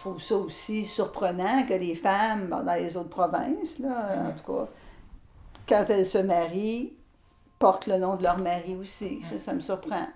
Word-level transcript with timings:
trouve 0.00 0.20
ça 0.22 0.36
aussi 0.36 0.84
surprenant 0.86 1.64
que 1.66 1.74
les 1.74 1.94
femmes, 1.94 2.48
dans 2.48 2.74
les 2.74 2.96
autres 2.96 3.08
provinces, 3.10 3.78
là, 3.78 4.24
en 4.28 4.32
tout 4.32 4.52
cas, 4.52 4.68
quand 5.68 5.84
elles 5.90 6.06
se 6.06 6.18
marient, 6.18 6.92
portent 7.58 7.86
le 7.86 7.98
nom 7.98 8.16
de 8.16 8.22
leur 8.22 8.38
mari 8.38 8.76
aussi. 8.76 9.22
Ça, 9.22 9.38
ça 9.38 9.52
me 9.52 9.60
surprend. 9.60 10.06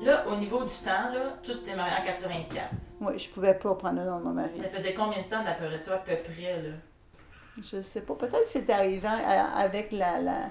Là, 0.00 0.24
au 0.28 0.36
niveau 0.36 0.62
du 0.64 0.74
temps, 0.74 1.10
là, 1.12 1.34
tu 1.42 1.52
t'es 1.56 1.74
marié 1.74 1.92
en 2.00 2.04
84. 2.04 2.66
Oui, 3.00 3.18
je 3.18 3.30
pouvais 3.30 3.54
pas 3.54 3.74
prendre 3.74 3.98
le 4.00 4.06
nom 4.08 4.18
de 4.20 4.24
mon 4.24 4.32
mari. 4.32 4.52
Ça 4.52 4.68
faisait 4.68 4.94
combien 4.94 5.22
de 5.22 5.28
temps 5.28 5.42
d'après 5.42 5.82
toi, 5.82 5.94
à 5.94 5.98
peu 5.98 6.16
près, 6.22 6.62
là? 6.62 6.70
Je 7.60 7.80
sais 7.82 8.02
pas. 8.02 8.14
Peut-être 8.14 8.42
que 8.44 8.48
c'est 8.48 8.70
arrivé 8.70 9.08
avec 9.56 9.90
la, 9.90 10.20
la- 10.20 10.50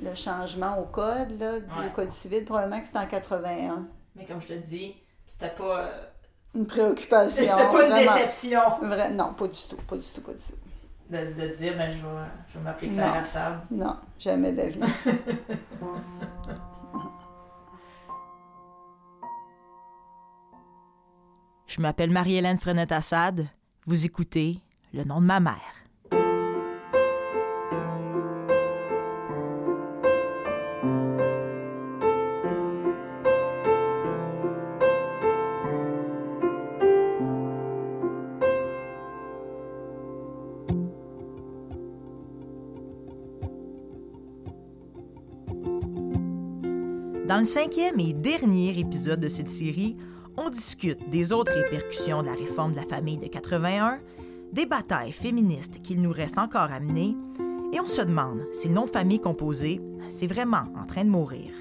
le 0.00 0.14
changement 0.14 0.78
au 0.78 0.84
code, 0.84 1.38
là, 1.40 1.58
du 1.58 1.66
Ouais. 1.78 1.90
code 1.94 2.12
civil. 2.12 2.44
Probablement 2.44 2.80
que 2.80 2.86
c'était 2.86 2.98
en 3.00 3.06
81. 3.06 3.86
Mais 4.16 4.24
comme 4.24 4.40
je 4.40 4.48
te 4.48 4.52
dis, 4.54 4.94
c'était 5.26 5.50
pas... 5.50 5.80
euh, 5.80 6.04
Une 6.54 6.66
préoccupation. 6.66 7.42
C'était 7.44 7.54
pas 7.54 7.84
une 7.86 7.90
vraiment. 7.92 8.14
déception 8.14 8.60
Vrai- 8.82 9.10
non, 9.10 9.34
pas 9.34 9.46
du 9.48 9.58
tout. 9.68 9.76
Pas 9.76 9.96
du 9.96 10.06
tout, 10.06 10.20
pas 10.22 10.32
du 10.32 10.38
tout. 10.38 10.54
de, 11.10 11.18
de 11.48 11.54
dire, 11.54 11.76
ben, 11.76 11.90
je 11.92 11.98
vais, 11.98 12.24
je 12.52 12.58
vais 12.58 12.64
m'appeler 12.64 12.90
Claire 12.90 13.08
Non. 13.14 13.20
Assad. 13.20 13.60
Non, 13.70 13.96
jamais 14.18 14.52
de 14.52 14.56
la 14.56 14.68
vie. 14.68 14.80
Je 21.66 21.80
m'appelle 21.80 22.10
Marie-Hélène 22.10 22.58
Frenette-Assad. 22.58 23.48
Vous 23.86 24.06
écoutez 24.06 24.60
Le 24.92 25.04
nom 25.04 25.20
de 25.20 25.26
ma 25.26 25.40
mère. 25.40 25.75
Cinquième 47.46 48.00
et 48.00 48.12
dernier 48.12 48.76
épisode 48.76 49.20
de 49.20 49.28
cette 49.28 49.48
série, 49.48 49.96
on 50.36 50.50
discute 50.50 51.08
des 51.10 51.32
autres 51.32 51.52
répercussions 51.52 52.22
de 52.22 52.26
la 52.26 52.34
réforme 52.34 52.72
de 52.72 52.76
la 52.76 52.86
famille 52.86 53.18
de 53.18 53.28
81, 53.28 54.00
des 54.52 54.66
batailles 54.66 55.12
féministes 55.12 55.80
qu'il 55.80 56.02
nous 56.02 56.10
reste 56.10 56.38
encore 56.38 56.72
à 56.72 56.80
mener, 56.80 57.16
et 57.72 57.78
on 57.80 57.88
se 57.88 58.02
demande 58.02 58.40
si 58.52 58.66
le 58.66 58.74
nom 58.74 58.84
de 58.84 58.90
famille 58.90 59.20
composé, 59.20 59.80
c'est 60.08 60.26
vraiment 60.26 60.64
en 60.76 60.86
train 60.86 61.04
de 61.04 61.10
mourir. 61.10 61.52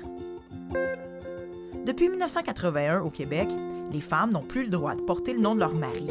Depuis 1.86 2.10
1981 2.10 3.02
au 3.02 3.12
Québec, 3.12 3.50
les 3.92 4.02
femmes 4.02 4.34
n'ont 4.34 4.42
plus 4.42 4.64
le 4.64 4.70
droit 4.70 4.96
de 4.96 5.04
porter 5.04 5.34
le 5.34 5.40
nom 5.40 5.54
de 5.54 5.60
leur 5.60 5.76
mari. 5.76 6.10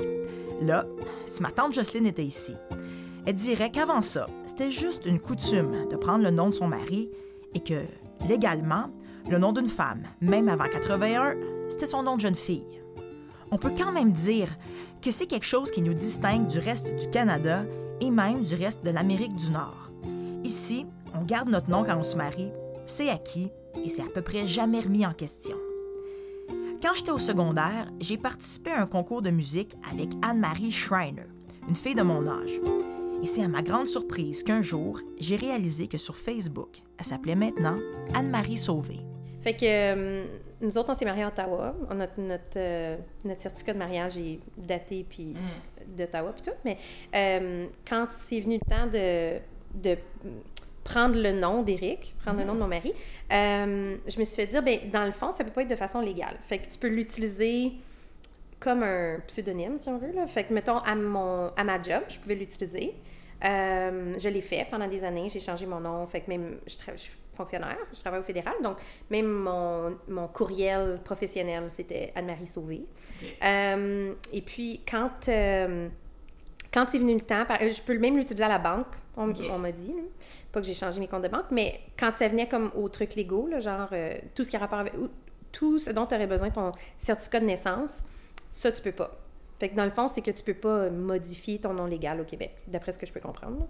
Là, 0.63 0.87
si 1.27 1.43
ma 1.43 1.51
tante 1.51 1.75
Jocelyne 1.75 2.07
était 2.07 2.25
ici, 2.25 2.55
elle 3.27 3.35
dirait 3.35 3.73
qu'avant 3.73 4.03
ça, 4.03 4.29
c'était 4.47 4.71
juste 4.71 5.05
une 5.05 5.19
coutume 5.19 5.89
de 5.91 5.97
prendre 5.97 6.23
le 6.23 6.31
nom 6.31 6.51
de 6.51 6.55
son 6.55 6.69
mari 6.69 7.11
et 7.55 7.61
que, 7.61 7.83
légalement, 8.29 8.91
le 9.29 9.39
nom 9.39 9.53
d'une 9.53 9.69
femme, 9.69 10.03
même 10.21 10.49
avant 10.49 10.69
81, 10.69 11.35
c'était 11.69 11.87
son 11.87 12.03
nom 12.03 12.17
de 12.17 12.21
jeune 12.21 12.35
fille. 12.35 12.83
On 13.51 13.57
peut 13.57 13.73
quand 13.77 13.93
même 13.93 14.13
dire 14.13 14.49
que 15.01 15.11
c'est 15.11 15.27
quelque 15.27 15.47
chose 15.47 15.71
qui 15.71 15.83
nous 15.83 15.95
distingue 15.95 16.47
du 16.47 16.59
reste 16.59 16.95
du 16.95 17.09
Canada 17.09 17.65
et 18.01 18.11
même 18.11 18.43
du 18.43 18.55
reste 18.55 18.85
de 18.85 18.91
l'Amérique 18.91 19.35
du 19.37 19.51
Nord. 19.51 19.91
Ici, 20.45 20.87
on 21.15 21.23
garde 21.23 21.49
notre 21.49 21.71
nom 21.71 21.85
quand 21.85 21.97
on 21.97 22.05
se 22.05 22.17
marie, 22.17 22.53
c'est 22.85 23.11
acquis 23.11 23.51
et 23.83 23.89
c'est 23.89 24.03
à 24.03 24.09
peu 24.13 24.23
près 24.23 24.47
jamais 24.47 24.81
remis 24.81 25.07
en 25.07 25.13
question. 25.13 25.57
Quand 26.83 26.95
j'étais 26.95 27.13
au 27.13 27.19
secondaire, 27.19 27.91
j'ai 28.01 28.19
participé 28.19 28.71
à 28.71 28.83
un 28.83 28.87
concours 28.87 29.23
de 29.23 29.31
musique 29.31 29.75
avec 29.91 30.11
Anne-Marie 30.23 30.73
Schreiner, 30.73 31.29
une 31.67 31.77
fille 31.77 31.95
de 31.95 32.03
mon 32.03 32.27
âge. 32.27 32.61
Et 33.23 33.27
c'est 33.27 33.43
à 33.43 33.49
ma 33.49 33.63
grande 33.63 33.87
surprise 33.87 34.43
qu'un 34.43 34.61
jour, 34.61 35.01
j'ai 35.19 35.37
réalisé 35.37 35.87
que 35.87 35.97
sur 35.97 36.17
Facebook, 36.17 36.83
elle 36.99 37.07
s'appelait 37.07 37.37
maintenant 37.37 37.79
Anne-Marie 38.13 38.59
Sauvé. 38.59 39.01
Fait 39.45 39.53
que 39.55 39.65
euh, 39.67 40.25
nous 40.61 40.77
autres, 40.79 40.91
on 40.91 40.95
s'est 40.95 41.05
mariés 41.05 41.23
à 41.23 41.29
Ottawa. 41.29 41.75
On 41.91 42.01
a- 42.01 42.07
notre, 42.17 42.45
euh, 42.57 42.97
notre 43.25 43.43
certificat 43.43 43.75
de 43.75 43.79
mariage 43.79 44.17
est 44.19 44.41
daté 44.57 45.05
puis 45.09 45.37
d'Ottawa 45.87 46.33
puis 46.33 46.43
tout. 46.43 46.57
Mais 46.65 46.77
euh, 47.15 47.67
quand 47.89 48.07
c'est 48.11 48.41
venu 48.41 48.59
le 48.61 48.69
temps 48.71 48.87
de, 48.87 49.39
de 49.75 49.97
prendre 50.83 51.17
le 51.21 51.33
nom 51.33 51.63
d'Éric, 51.63 52.15
prendre 52.23 52.39
le 52.41 52.45
nom 52.47 52.55
de 52.55 52.61
mon 52.61 52.67
mari, 52.69 52.93
euh, 53.33 53.97
je 54.07 54.19
me 54.19 54.25
suis 54.25 54.37
fait 54.37 54.47
dire, 54.47 54.63
ben 54.63 54.79
dans 54.93 55.05
le 55.05 55.13
fond, 55.13 55.31
ça 55.31 55.45
peut 55.45 55.51
pas 55.51 55.63
être 55.63 55.69
de 55.69 55.77
façon 55.77 56.01
légale. 56.01 56.37
Fait 56.43 56.59
que 56.59 56.69
tu 56.69 56.79
peux 56.79 56.89
l'utiliser 56.89 57.73
comme 58.61 58.83
un 58.83 59.19
pseudonyme, 59.27 59.79
si 59.79 59.89
on 59.91 59.99
veut. 59.99 60.13
Là. 60.13 60.27
Fait 60.27 60.45
que, 60.45 60.55
mettons, 60.55 60.79
à, 60.79 60.95
mon, 60.95 61.49
à 61.55 61.65
ma 61.65 61.83
job, 61.83 62.03
je 62.09 62.19
pouvais 62.19 62.35
l'utiliser. 62.35 62.95
Je 63.43 64.29
l'ai 64.31 64.41
fait 64.41 64.67
pendant 64.71 64.89
des 64.89 65.05
années. 65.05 65.29
J'ai 65.29 65.41
changé 65.41 65.67
mon 65.67 65.81
nom. 65.81 66.07
Fait 66.07 66.23
que 66.23 66.31
même, 66.31 66.57
je, 66.67 66.73
je 66.97 67.07
fonctionnaire, 67.35 67.77
je 67.93 68.01
travaille 68.01 68.21
au 68.21 68.25
fédéral. 68.25 68.55
Donc, 68.63 68.79
même 69.11 69.27
mon, 69.27 69.97
mon 70.09 70.29
courriel 70.29 71.01
professionnel, 71.05 71.65
c'était 71.71 72.13
Anne-Marie 72.15 72.47
Sauvé. 72.47 72.87
Euh, 73.43 74.13
et 74.33 74.41
puis, 74.43 74.81
quand, 74.89 75.29
euh, 75.29 75.89
quand 76.73 76.87
c'est 76.89 76.99
venu 76.99 77.15
le 77.15 77.21
temps, 77.21 77.45
je 77.61 77.83
peux 77.83 77.99
même 77.99 78.17
l'utiliser 78.17 78.45
à 78.45 78.49
la 78.49 78.59
banque, 78.59 78.87
on, 79.17 79.27
m'a 79.59 79.73
dit. 79.73 79.95
Pas 80.53 80.61
que 80.61 80.67
j'ai 80.67 80.75
changé 80.75 80.99
mes 81.01 81.09
comptes 81.09 81.23
de 81.23 81.29
banque, 81.29 81.47
mais 81.51 81.81
quand 81.99 82.13
ça 82.15 82.27
venait 82.29 82.49
comme 82.49 82.71
aux 82.75 82.89
trucs 82.89 83.15
légaux, 83.15 83.47
là, 83.49 83.61
genre 83.61 83.89
euh, 83.93 84.15
tout 84.35 84.45
ce 84.45 84.51
qui 84.51 84.57
a 84.57 84.59
rapport 84.61 84.79
avec. 84.81 84.95
ou- 84.95 85.09
Tout 85.53 85.79
ce 85.79 85.91
dont 85.91 86.07
tu 86.07 86.15
aurais 86.17 86.27
besoin, 86.27 86.51
ton 86.51 86.73
certificat 86.99 87.39
de 87.41 87.47
naissance, 87.47 88.05
ça, 88.51 88.73
tu 88.73 88.83
peux 88.83 88.93
pas. 88.93 89.17
Dans 89.75 89.85
le 89.85 89.91
fond, 89.91 90.09
c'est 90.09 90.23
que 90.23 90.31
tu 90.31 90.43
peux 90.43 90.55
pas 90.55 90.91
modifier 90.91 91.59
ton 91.59 91.73
nom 91.73 91.87
légal 91.87 92.21
au 92.21 92.25
Québec, 92.25 92.57
d'après 92.67 92.93
ce 92.93 92.99
que 92.99 93.07
je 93.07 93.13
peux 93.13 93.21
comprendre. 93.21 93.67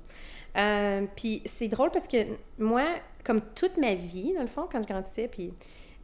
Euh, 0.56 1.06
puis 1.16 1.42
c'est 1.44 1.68
drôle 1.68 1.90
parce 1.90 2.08
que 2.08 2.18
moi, 2.58 2.84
comme 3.24 3.40
toute 3.54 3.76
ma 3.76 3.94
vie, 3.94 4.32
dans 4.34 4.42
le 4.42 4.48
fond, 4.48 4.66
quand 4.70 4.82
je 4.82 4.88
grandissais, 4.88 5.28
puis 5.28 5.52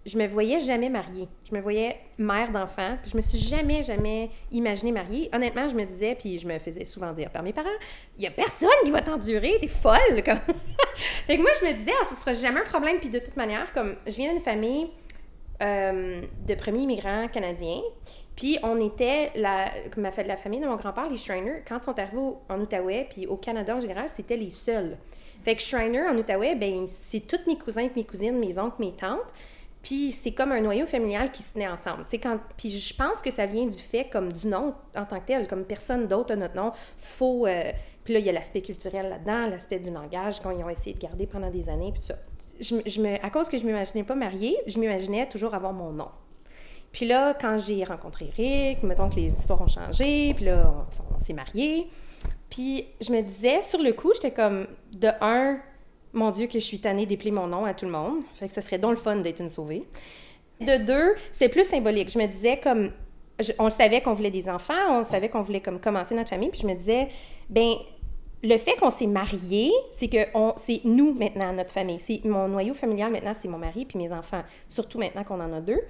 je 0.07 0.17
me 0.17 0.27
voyais 0.27 0.61
jamais 0.61 0.89
mariée. 0.89 1.29
Je 1.49 1.55
me 1.55 1.61
voyais 1.61 1.99
mère 2.19 2.51
d'enfant, 2.51 2.97
je 3.05 3.17
me 3.17 3.21
suis 3.21 3.39
jamais, 3.39 3.83
jamais 3.83 4.31
imaginée 4.51 4.93
mariée. 4.93 5.29
Honnêtement, 5.33 5.69
je 5.69 5.75
me 5.75 5.85
disais, 5.85 6.15
puis 6.15 6.39
je 6.39 6.47
me 6.47 6.59
faisais 6.59 6.85
souvent 6.85 7.13
dire 7.13 7.31
par 7.31 7.43
mes 7.43 7.53
parents, 7.53 7.69
il 8.17 8.25
y 8.25 8.27
a 8.27 8.31
personne 8.31 8.71
qui 8.85 8.91
va 8.91 9.03
t'endurer, 9.03 9.59
t'es 9.61 9.69
folle! 9.69 10.23
Comme... 10.25 10.39
fait 10.97 11.37
que 11.37 11.43
moi, 11.43 11.51
je 11.61 11.67
me 11.67 11.73
disais, 11.75 11.93
ah, 12.01 12.07
ce 12.09 12.17
sera 12.17 12.33
jamais 12.33 12.61
un 12.61 12.65
problème, 12.65 12.99
puis 12.99 13.11
de 13.11 13.19
toute 13.19 13.37
manière, 13.37 13.73
comme 13.73 13.97
je 14.07 14.13
viens 14.13 14.33
d'une 14.33 14.43
famille 14.43 14.87
euh, 15.63 16.23
de 16.47 16.55
premiers 16.55 16.81
immigrants 16.81 17.29
canadiens, 17.29 17.83
puis 18.41 18.59
on 18.63 18.81
était, 18.81 19.31
la, 19.37 19.71
comme 19.93 20.03
la, 20.03 20.11
fa- 20.11 20.23
la 20.23 20.39
famille 20.39 20.61
de 20.61 20.67
mon 20.67 20.77
grand-père, 20.77 21.11
les 21.11 21.19
Shriners, 21.19 21.63
quand 21.69 21.77
ils 21.79 21.85
sont 21.85 21.99
arrivés 21.99 22.33
en 22.49 22.59
Outaouais, 22.59 23.07
puis 23.11 23.27
au 23.27 23.37
Canada 23.37 23.77
en 23.77 23.81
général, 23.81 24.09
c'était 24.09 24.37
les 24.39 24.49
seuls. 24.49 24.97
Fait 25.45 25.55
que 25.57 25.61
Shriner 25.63 26.09
en 26.09 26.17
Outaouais, 26.17 26.55
ben 26.55 26.87
c'est 26.87 27.21
tous 27.21 27.41
mes 27.47 27.59
cousins 27.59 27.89
mes 27.95 28.05
cousines, 28.05 28.39
mes 28.39 28.57
oncles, 28.59 28.77
mes 28.81 28.93
tantes. 28.93 29.29
Puis 29.83 30.13
c'est 30.13 30.33
comme 30.33 30.53
un 30.53 30.61
noyau 30.61 30.87
familial 30.87 31.31
qui 31.31 31.43
se 31.43 31.53
tenait 31.55 31.69
ensemble. 31.69 32.05
Quand, 32.23 32.39
puis 32.57 32.69
je 32.71 32.95
pense 32.95 33.23
que 33.23 33.31
ça 33.31 33.45
vient 33.47 33.67
du 33.67 33.79
fait 33.79 34.07
comme 34.13 34.31
du 34.33 34.47
nom 34.47 34.75
en 34.97 35.05
tant 35.07 35.21
que 35.21 35.27
tel, 35.27 35.47
comme 35.49 35.65
personne 35.65 36.07
d'autre 36.07 36.33
a 36.33 36.37
notre 36.37 36.55
nom. 36.57 36.73
Faut, 36.99 37.47
euh, 37.47 37.73
puis 38.05 38.13
là, 38.15 38.21
il 38.21 38.27
y 38.27 38.29
a 38.29 38.33
l'aspect 38.33 38.61
culturel 38.63 39.09
là-dedans, 39.09 39.47
l'aspect 39.51 39.79
du 39.79 39.91
langage 39.91 40.41
qu'on 40.41 40.51
ont 40.63 40.69
essayé 40.69 40.95
de 40.95 41.01
garder 41.01 41.27
pendant 41.27 41.51
des 41.51 41.69
années, 41.71 41.93
puis 41.93 42.01
tout 42.01 42.09
ça. 42.09 42.17
Je, 42.61 43.01
me- 43.01 43.25
à 43.25 43.31
cause 43.31 43.49
que 43.49 43.57
je 43.57 43.65
m'imaginais 43.65 44.05
pas 44.05 44.15
mariée, 44.15 44.55
je 44.67 44.79
m'imaginais 44.79 45.27
toujours 45.29 45.55
avoir 45.55 45.73
mon 45.73 45.93
nom. 45.93 46.09
Puis 46.93 47.07
là, 47.07 47.35
quand 47.35 47.57
j'ai 47.59 47.85
rencontré 47.85 48.33
Eric, 48.37 48.83
mettons 48.83 49.09
que 49.09 49.17
les 49.17 49.33
histoires 49.33 49.61
ont 49.61 49.69
changé, 49.69 50.35
puis 50.35 50.47
là, 50.47 50.75
on, 51.17 51.21
s'est 51.21 51.33
mariés. 51.33 51.89
Puis 52.49 52.87
je 53.01 53.13
me 53.13 53.23
disais, 53.23 53.61
sur 53.63 53.81
le 53.81 53.93
coup, 53.93 54.13
j'étais 54.15 54.33
comme, 54.33 54.67
de 54.93 55.09
un, 55.21 55.59
mon 56.13 56.31
Dieu, 56.31 56.47
que 56.49 56.55
je 56.55 56.65
suis 56.65 56.81
tannée 56.81 57.07
d'épeler 57.07 57.31
mon 57.31 57.47
nom 57.47 57.65
à 57.65 57.75
tout 57.75 57.85
le 57.85 57.93
monde. 57.93 58.23
Fait 58.35 58.49
que 58.49 58.53
ça 58.53 58.61
serait 58.61 58.79
donc 58.79 58.91
le 58.91 58.97
fun 58.97 59.17
d'être 59.17 59.41
une 59.41 59.49
sauvée. 59.49 59.85
De 60.61 60.85
deux, 60.85 61.15
c'est 61.31 61.49
plus 61.49 61.65
symbolique. 61.65 62.11
Je 62.11 62.19
me 62.19 62.27
disais 62.27 62.59
comme, 62.59 62.91
je- 63.39 63.53
on 63.59 63.71
savait 63.71 64.01
qu'on 64.01 64.13
voulait 64.13 64.31
des 64.33 64.49
enfants, 64.49 64.75
on 65.01 65.05
savait 65.05 65.29
qu'on 65.29 65.43
voulait 65.43 65.61
comme 65.61 65.81
commencer 65.81 66.15
notre 66.15 66.31
famille, 66.31 66.51
puis 66.51 66.61
je 66.61 66.67
me 66.67 66.75
disais, 66.75 67.09
ben 67.49 67.75
le 68.43 68.57
fait 68.57 68.75
qu'on 68.77 68.91
s'est 68.91 69.07
mariés, 69.07 69.71
c'est 69.91 70.09
que 70.09 70.19
c'est 70.57 70.81
nous 70.85 71.15
maintenant, 71.15 71.53
notre 71.53 71.71
famille. 71.73 72.01
C'est 72.01 72.25
mon 72.25 72.49
noyau 72.49 72.75
familial 72.75 73.13
maintenant, 73.13 73.35
c'est 73.35 73.49
mon 73.49 73.59
mari 73.59 73.85
puis 73.85 73.99
mes 73.99 74.11
enfants. 74.13 74.43
Surtout 74.69 74.99
maintenant 74.99 75.25
qu'on 75.25 75.41
en 75.41 75.53
a 75.53 75.61
deux. 75.61 75.81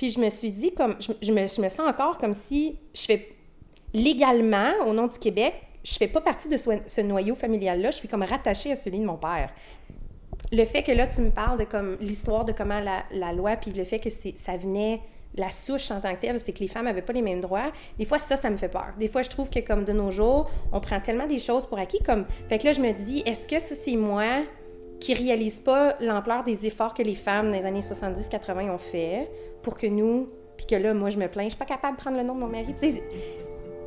Puis 0.00 0.08
je 0.08 0.18
me 0.18 0.30
suis 0.30 0.50
dit, 0.50 0.72
comme, 0.72 0.96
je, 0.98 1.12
je 1.20 1.30
me, 1.30 1.46
je 1.46 1.60
me 1.60 1.68
sens 1.68 1.86
encore 1.86 2.16
comme 2.16 2.32
si 2.32 2.78
je 2.94 3.02
fais 3.02 3.28
légalement, 3.92 4.72
au 4.86 4.94
nom 4.94 5.06
du 5.06 5.18
Québec, 5.18 5.52
je 5.84 5.92
fais 5.92 6.08
pas 6.08 6.22
partie 6.22 6.48
de 6.48 6.56
ce, 6.56 7.00
noyau 7.02 7.34
familial-là. 7.34 7.90
Je 7.90 7.96
suis 7.96 8.08
comme 8.08 8.22
rattachée 8.22 8.72
à 8.72 8.76
celui 8.76 8.98
de 8.98 9.04
mon 9.04 9.18
père. 9.18 9.52
Le 10.52 10.64
fait 10.64 10.82
que 10.82 10.92
là, 10.92 11.06
tu 11.06 11.20
me 11.20 11.30
parles 11.30 11.58
de 11.58 11.64
comme 11.64 11.98
l'histoire 12.00 12.46
de 12.46 12.52
comment 12.52 12.80
la, 12.80 13.04
la 13.10 13.34
loi, 13.34 13.56
puis 13.56 13.72
le 13.72 13.84
fait 13.84 13.98
que 13.98 14.08
ça 14.08 14.56
venait, 14.56 15.00
la 15.36 15.50
souche 15.50 15.90
en 15.90 16.00
tant 16.00 16.14
que 16.14 16.22
telle, 16.22 16.40
c'est 16.40 16.54
que 16.54 16.60
les 16.60 16.68
femmes 16.68 16.86
n'avaient 16.86 17.02
pas 17.02 17.12
les 17.12 17.20
mêmes 17.20 17.42
droits. 17.42 17.70
Des 17.98 18.06
fois, 18.06 18.18
ça, 18.18 18.36
ça 18.36 18.48
me 18.48 18.56
fait 18.56 18.70
peur. 18.70 18.94
Des 18.98 19.06
fois, 19.06 19.20
je 19.20 19.28
trouve 19.28 19.50
que 19.50 19.60
comme 19.60 19.84
de 19.84 19.92
nos 19.92 20.10
jours, 20.10 20.50
on 20.72 20.80
prend 20.80 20.98
tellement 21.00 21.26
des 21.26 21.38
choses 21.38 21.66
pour 21.66 21.78
acquis. 21.78 22.02
Comme... 22.02 22.24
Fait 22.48 22.56
que 22.56 22.64
là, 22.64 22.72
je 22.72 22.80
me 22.80 22.92
dis, 22.94 23.22
est-ce 23.26 23.46
que 23.46 23.58
c'est 23.58 23.96
moi 23.96 24.44
qui 24.98 25.12
réalise 25.12 25.60
pas 25.60 25.96
l'ampleur 26.00 26.42
des 26.42 26.64
efforts 26.64 26.94
que 26.94 27.02
les 27.02 27.14
femmes 27.14 27.50
dans 27.50 27.58
les 27.58 27.66
années 27.66 27.80
70-80 27.80 28.70
ont 28.70 28.78
fait? 28.78 29.28
Pour 29.62 29.76
que 29.76 29.86
nous 29.86 30.28
puis 30.60 30.66
que 30.66 30.74
là, 30.74 30.92
moi, 30.92 31.08
je 31.08 31.16
me 31.16 31.26
plains, 31.26 31.44
je 31.44 31.48
suis 31.50 31.58
pas 31.58 31.64
capable 31.64 31.96
de 31.96 32.02
prendre 32.02 32.18
le 32.18 32.22
nom 32.22 32.34
de 32.34 32.40
mon 32.40 32.46
mari. 32.46 32.74
Tu 32.74 32.90
sais, 32.90 33.02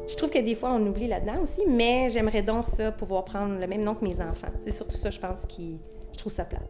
je 0.08 0.16
trouve 0.16 0.32
que 0.32 0.40
des 0.40 0.56
fois, 0.56 0.72
on 0.72 0.84
oublie 0.88 1.08
là-dedans 1.08 1.44
aussi, 1.44 1.62
mais 1.68 2.10
j'aimerais 2.10 2.42
donc 2.42 2.66
ça, 2.66 2.92
pouvoir 2.92 3.24
prendre 3.26 3.60
le 3.60 3.68
même 3.68 3.84
nom 3.84 3.94
que 3.94 4.04
mes 4.04 4.20
enfants. 4.20 4.48
C'est 4.60 4.72
surtout 4.72 4.98
ça, 4.98 5.12
je 5.12 5.20
pense, 5.20 5.46
qui. 5.46 5.78
Je 6.12 6.18
trouve 6.18 6.32
ça 6.32 6.46
plate. 6.46 6.68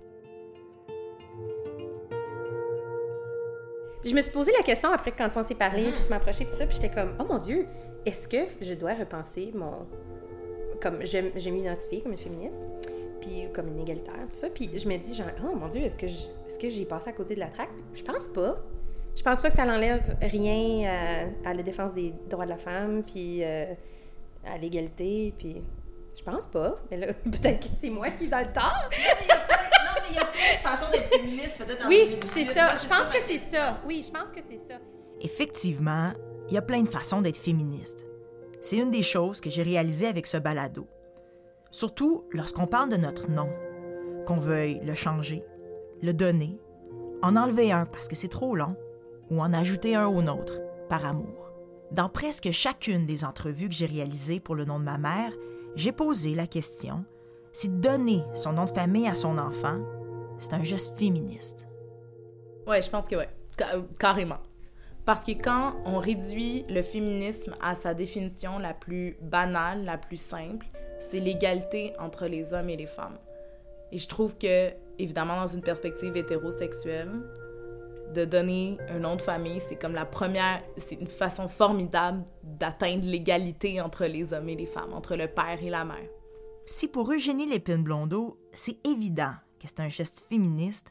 Je 4.04 4.14
me 4.14 4.22
suis 4.22 4.32
posé 4.32 4.52
la 4.52 4.62
question 4.62 4.92
après 4.92 5.14
quand 5.14 5.30
on 5.38 5.44
s'est 5.44 5.56
parlé, 5.56 5.84
puis 5.84 6.04
tu 6.04 6.10
m'as 6.10 6.18
approché, 6.18 6.44
tout 6.44 6.52
ça, 6.52 6.66
puis 6.66 6.76
j'étais 6.76 6.94
comme, 6.94 7.16
oh 7.22 7.24
mon 7.24 7.38
Dieu, 7.38 7.66
est-ce 8.06 8.28
que 8.28 8.46
je 8.60 8.74
dois 8.74 8.96
repenser 8.96 9.52
mon. 9.56 9.88
Comme 10.82 11.06
je, 11.06 11.18
je 11.38 11.50
m'identifie 11.50 12.02
comme 12.02 12.12
une 12.12 12.18
féministe, 12.18 12.62
puis 13.22 13.48
comme 13.54 13.70
une 13.70 13.80
égalitaire, 13.80 14.28
tout 14.34 14.38
ça. 14.38 14.50
Puis 14.50 14.70
je 14.78 14.86
me 14.86 14.98
dis, 14.98 15.16
genre, 15.16 15.28
oh 15.46 15.56
mon 15.56 15.70
Dieu, 15.70 15.82
est-ce 15.82 15.98
que 16.60 16.68
j'ai 16.68 16.84
passé 16.84 17.08
à 17.08 17.14
côté 17.14 17.36
de 17.36 17.40
la 17.40 17.48
traque? 17.48 17.72
Je 17.94 18.04
pense 18.04 18.28
pas. 18.28 18.58
Je 19.15 19.21
pense 19.21 19.42
pas 19.42 19.50
que 19.50 19.56
ça 19.56 19.65
n'enlève 19.65 20.18
rien 20.21 21.30
à, 21.45 21.50
à 21.50 21.54
la 21.54 21.63
défense 21.63 21.94
des 21.94 22.13
droits 22.30 22.45
de 22.45 22.50
la 22.50 22.57
femme, 22.57 23.04
puis 23.04 23.44
euh, 23.44 23.74
à 24.45 24.57
l'égalité, 24.57 25.33
puis 25.38 25.62
je 26.18 26.24
pense 26.24 26.48
pas. 26.48 26.77
Mais 26.89 26.98
là, 26.98 27.13
peut-être 27.24 27.60
que 27.60 27.75
c'est 27.80 27.89
moi 27.89 28.10
qui 28.12 28.25
est 28.25 28.30
dans 28.30 28.39
le 28.39 28.51
tort. 28.54 28.89
non, 28.92 30.01
mais 30.01 30.10
il 30.10 30.15
y 30.15 30.19
a 30.19 30.25
plein 30.25 30.54
de 30.56 30.68
façons 30.68 30.92
d'être 30.92 31.10
féministe, 31.10 31.57
peut-être 31.63 31.86
Oui, 31.88 32.06
2018. 32.10 32.27
c'est 32.33 32.54
ça. 32.54 32.68
Je 32.81 32.88
pense 32.88 33.07
que 33.15 33.21
c'est 33.27 33.38
ça. 33.38 33.77
Oui, 33.86 34.04
je 34.06 34.12
pense 34.12 34.30
que 34.30 34.42
c'est 34.42 34.57
ça. 34.57 34.80
Effectivement, 35.21 36.12
il 36.50 36.56
y 36.56 36.57
a 36.57 36.62
plein 36.62 36.81
de 36.81 36.89
façons 36.89 37.21
d'être 37.21 37.38
féministe. 37.38 38.06
C'est 38.62 38.77
une 38.77 38.92
des 38.92 39.04
choses 39.04 39.42
que 39.42 39.50
j'ai 39.50 39.63
réalisées 39.63 40.07
avec 40.07 40.25
ce 40.25 40.38
balado. 40.38 40.88
Surtout 41.71 42.25
lorsqu'on 42.31 42.68
parle 42.68 42.89
de 42.89 42.98
notre 42.98 43.30
nom, 43.30 43.50
qu'on 44.25 44.38
veuille 44.38 44.80
le 44.83 44.94
changer, 44.95 45.44
le 46.01 46.13
donner, 46.13 46.57
en 47.21 47.36
enlever 47.36 47.71
un 47.71 47.86
parce 47.86 48.07
que 48.07 48.15
c'est 48.15 48.27
trop 48.27 48.56
long, 48.56 48.75
ou 49.30 49.42
en 49.42 49.54
ajouter 49.54 49.96
un 49.96 50.08
au 50.08 50.22
nôtre, 50.22 50.60
par 50.90 51.06
amour. 51.06 51.52
Dans 51.92 52.10
presque 52.10 52.52
chacune 52.52 53.06
des 53.06 53.24
entrevues 53.24 53.70
que 53.70 53.75
j'ai 53.75 53.86
réalisées 53.86 54.40
pour 54.40 54.56
le 54.56 54.66
nom 54.66 54.80
de 54.80 54.84
ma 54.86 54.98
mère, 54.98 55.31
j'ai 55.75 55.92
posé 55.92 56.36
la 56.36 56.48
question 56.48 57.06
si 57.52 57.70
donner 57.70 58.24
son 58.34 58.54
nom 58.54 58.66
de 58.66 58.70
famille 58.72 59.08
à 59.08 59.14
son 59.16 59.38
enfant, 59.38 59.78
c'est 60.40 60.54
un 60.54 60.64
geste 60.64 60.98
féministe. 60.98 61.68
Ouais, 62.66 62.81
je 62.81 62.90
pense 62.90 63.06
que 63.06 63.16
ouais, 63.16 63.30
Ca- 63.58 63.84
carrément. 64.00 64.40
Parce 65.06 65.24
que 65.24 65.31
quand 65.34 65.75
on 65.86 66.00
réduit 66.00 66.66
le 66.70 66.81
féminisme 66.81 67.54
à 67.62 67.75
sa 67.75 67.94
définition 67.94 68.58
la 68.58 68.74
plus 68.74 69.18
banale, 69.22 69.84
la 69.86 69.98
plus 69.98 70.20
simple, 70.20 70.66
c'est 71.00 71.20
l'égalité 71.20 71.94
entre 72.00 72.25
les 72.25 72.54
hommes 72.54 72.70
et 72.70 72.78
les 72.78 72.88
femmes. 72.88 73.18
Et 73.92 73.98
je 74.00 74.08
trouve 74.08 74.36
que, 74.38 74.70
évidemment, 74.98 75.36
dans 75.42 75.48
une 75.48 75.62
perspective 75.62 76.16
hétérosexuelle, 76.18 77.12
de 78.13 78.25
donner 78.25 78.77
un 78.89 79.00
nom 79.00 79.15
de 79.15 79.21
famille, 79.21 79.60
c'est 79.60 79.75
comme 79.75 79.94
la 79.94 80.06
première, 80.06 80.62
c'est 80.77 80.95
une 80.95 81.07
façon 81.07 81.48
formidable 81.48 82.24
d'atteindre 82.44 83.06
l'égalité 83.06 83.81
entre 83.81 84.06
les 84.06 84.33
hommes 84.33 84.50
et 84.50 84.56
les 84.56 84.65
femmes, 84.65 84.94
entre 84.94 85.15
le 85.15 85.27
père 85.27 85.57
et 85.62 85.69
la 85.69 85.83
mère. 85.83 86.10
Si 86.65 86.88
pour 86.88 87.12
Eugénie 87.12 87.48
Lépine-Blondeau, 87.48 88.38
c'est 88.54 88.86
évident 88.88 89.33
que 89.60 89.68
c'est 89.68 89.80
un 89.80 89.89
geste 89.89 90.25
féministe, 90.30 90.89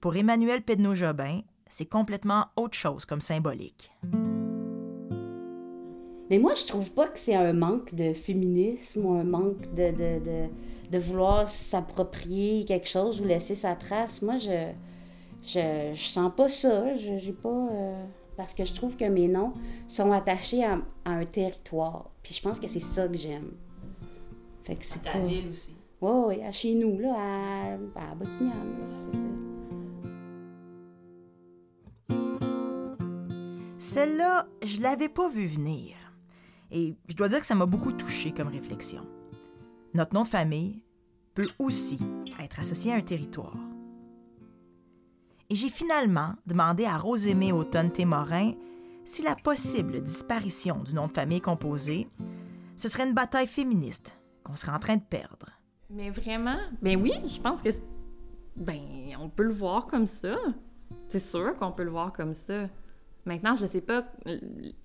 pour 0.00 0.16
Emmanuel 0.16 0.62
Pedneau-Jobin, 0.62 1.40
c'est 1.68 1.86
complètement 1.86 2.46
autre 2.56 2.76
chose 2.76 3.06
comme 3.06 3.20
symbolique. 3.22 3.92
Mais 6.30 6.38
moi, 6.38 6.54
je 6.54 6.66
trouve 6.66 6.90
pas 6.92 7.08
que 7.08 7.18
c'est 7.18 7.34
un 7.34 7.52
manque 7.52 7.94
de 7.94 8.12
féminisme 8.12 9.04
ou 9.04 9.14
un 9.14 9.24
manque 9.24 9.72
de, 9.74 9.90
de, 9.90 10.24
de, 10.24 10.48
de 10.90 10.98
vouloir 10.98 11.48
s'approprier 11.48 12.64
quelque 12.64 12.88
chose 12.88 13.20
ou 13.20 13.24
laisser 13.24 13.54
sa 13.54 13.74
trace. 13.76 14.22
Moi, 14.22 14.36
je, 14.38 14.72
je, 15.44 15.92
je 15.94 16.04
sens 16.04 16.32
pas 16.34 16.48
ça. 16.48 16.94
Je, 16.96 17.18
j'ai 17.18 17.32
pas. 17.32 17.48
euh, 17.70 18.04
parce 18.36 18.52
que 18.54 18.64
je 18.64 18.74
trouve 18.74 18.96
que 18.96 19.04
mes 19.04 19.28
noms 19.28 19.52
sont 19.86 20.10
attachés 20.10 20.64
à, 20.64 20.78
à 21.04 21.10
un 21.12 21.24
territoire. 21.24 22.10
Puis 22.22 22.34
je 22.34 22.42
pense 22.42 22.58
que 22.58 22.66
c'est 22.66 22.80
ça 22.80 23.06
que 23.06 23.16
j'aime. 23.16 23.52
Fait 24.64 24.74
que 24.74 24.84
c'est 24.84 25.02
pas. 25.02 25.10
aussi. 25.48 25.76
Oui, 26.00 26.10
oui, 26.26 26.42
à 26.42 26.50
chez 26.52 26.74
nous, 26.74 26.98
là, 26.98 27.14
à, 27.16 27.72
à 28.10 28.14
Buckingham, 28.14 28.50
là, 28.50 28.94
c'est 28.94 29.16
ça. 29.16 29.24
Celle-là, 33.78 34.48
je 34.64 34.80
l'avais 34.80 35.08
pas 35.08 35.28
vue 35.28 35.46
venir. 35.46 35.94
Et 36.70 36.96
je 37.08 37.14
dois 37.14 37.28
dire 37.28 37.40
que 37.40 37.46
ça 37.46 37.54
m'a 37.54 37.66
beaucoup 37.66 37.92
touché 37.92 38.32
comme 38.32 38.48
réflexion. 38.48 39.06
Notre 39.94 40.14
nom 40.14 40.22
de 40.22 40.28
famille 40.28 40.82
peut 41.34 41.48
aussi 41.58 42.00
être 42.42 42.58
associé 42.60 42.92
à 42.92 42.96
un 42.96 43.00
territoire. 43.02 43.56
Et 45.50 45.54
j'ai 45.54 45.68
finalement 45.68 46.34
demandé 46.46 46.84
à 46.84 46.96
Rosémée 46.96 47.52
Automne 47.52 47.90
Témorin 47.90 48.52
si 49.04 49.22
la 49.22 49.36
possible 49.36 50.00
disparition 50.00 50.82
du 50.82 50.94
nom 50.94 51.08
de 51.08 51.12
famille 51.12 51.40
composé, 51.40 52.08
ce 52.76 52.88
serait 52.88 53.06
une 53.06 53.14
bataille 53.14 53.46
féministe 53.46 54.18
qu'on 54.42 54.56
serait 54.56 54.72
en 54.72 54.78
train 54.78 54.96
de 54.96 55.02
perdre. 55.02 55.50
Mais 55.90 56.10
vraiment, 56.10 56.58
ben 56.80 57.00
oui, 57.00 57.12
je 57.26 57.40
pense 57.40 57.60
que 57.60 57.68
ben 58.56 58.80
on 59.20 59.28
peut 59.28 59.42
le 59.42 59.52
voir 59.52 59.86
comme 59.86 60.06
ça. 60.06 60.36
C'est 61.08 61.20
sûr 61.20 61.54
qu'on 61.56 61.72
peut 61.72 61.84
le 61.84 61.90
voir 61.90 62.12
comme 62.12 62.34
ça. 62.34 62.68
Maintenant, 63.26 63.54
je 63.54 63.66
sais 63.66 63.80
pas 63.80 64.04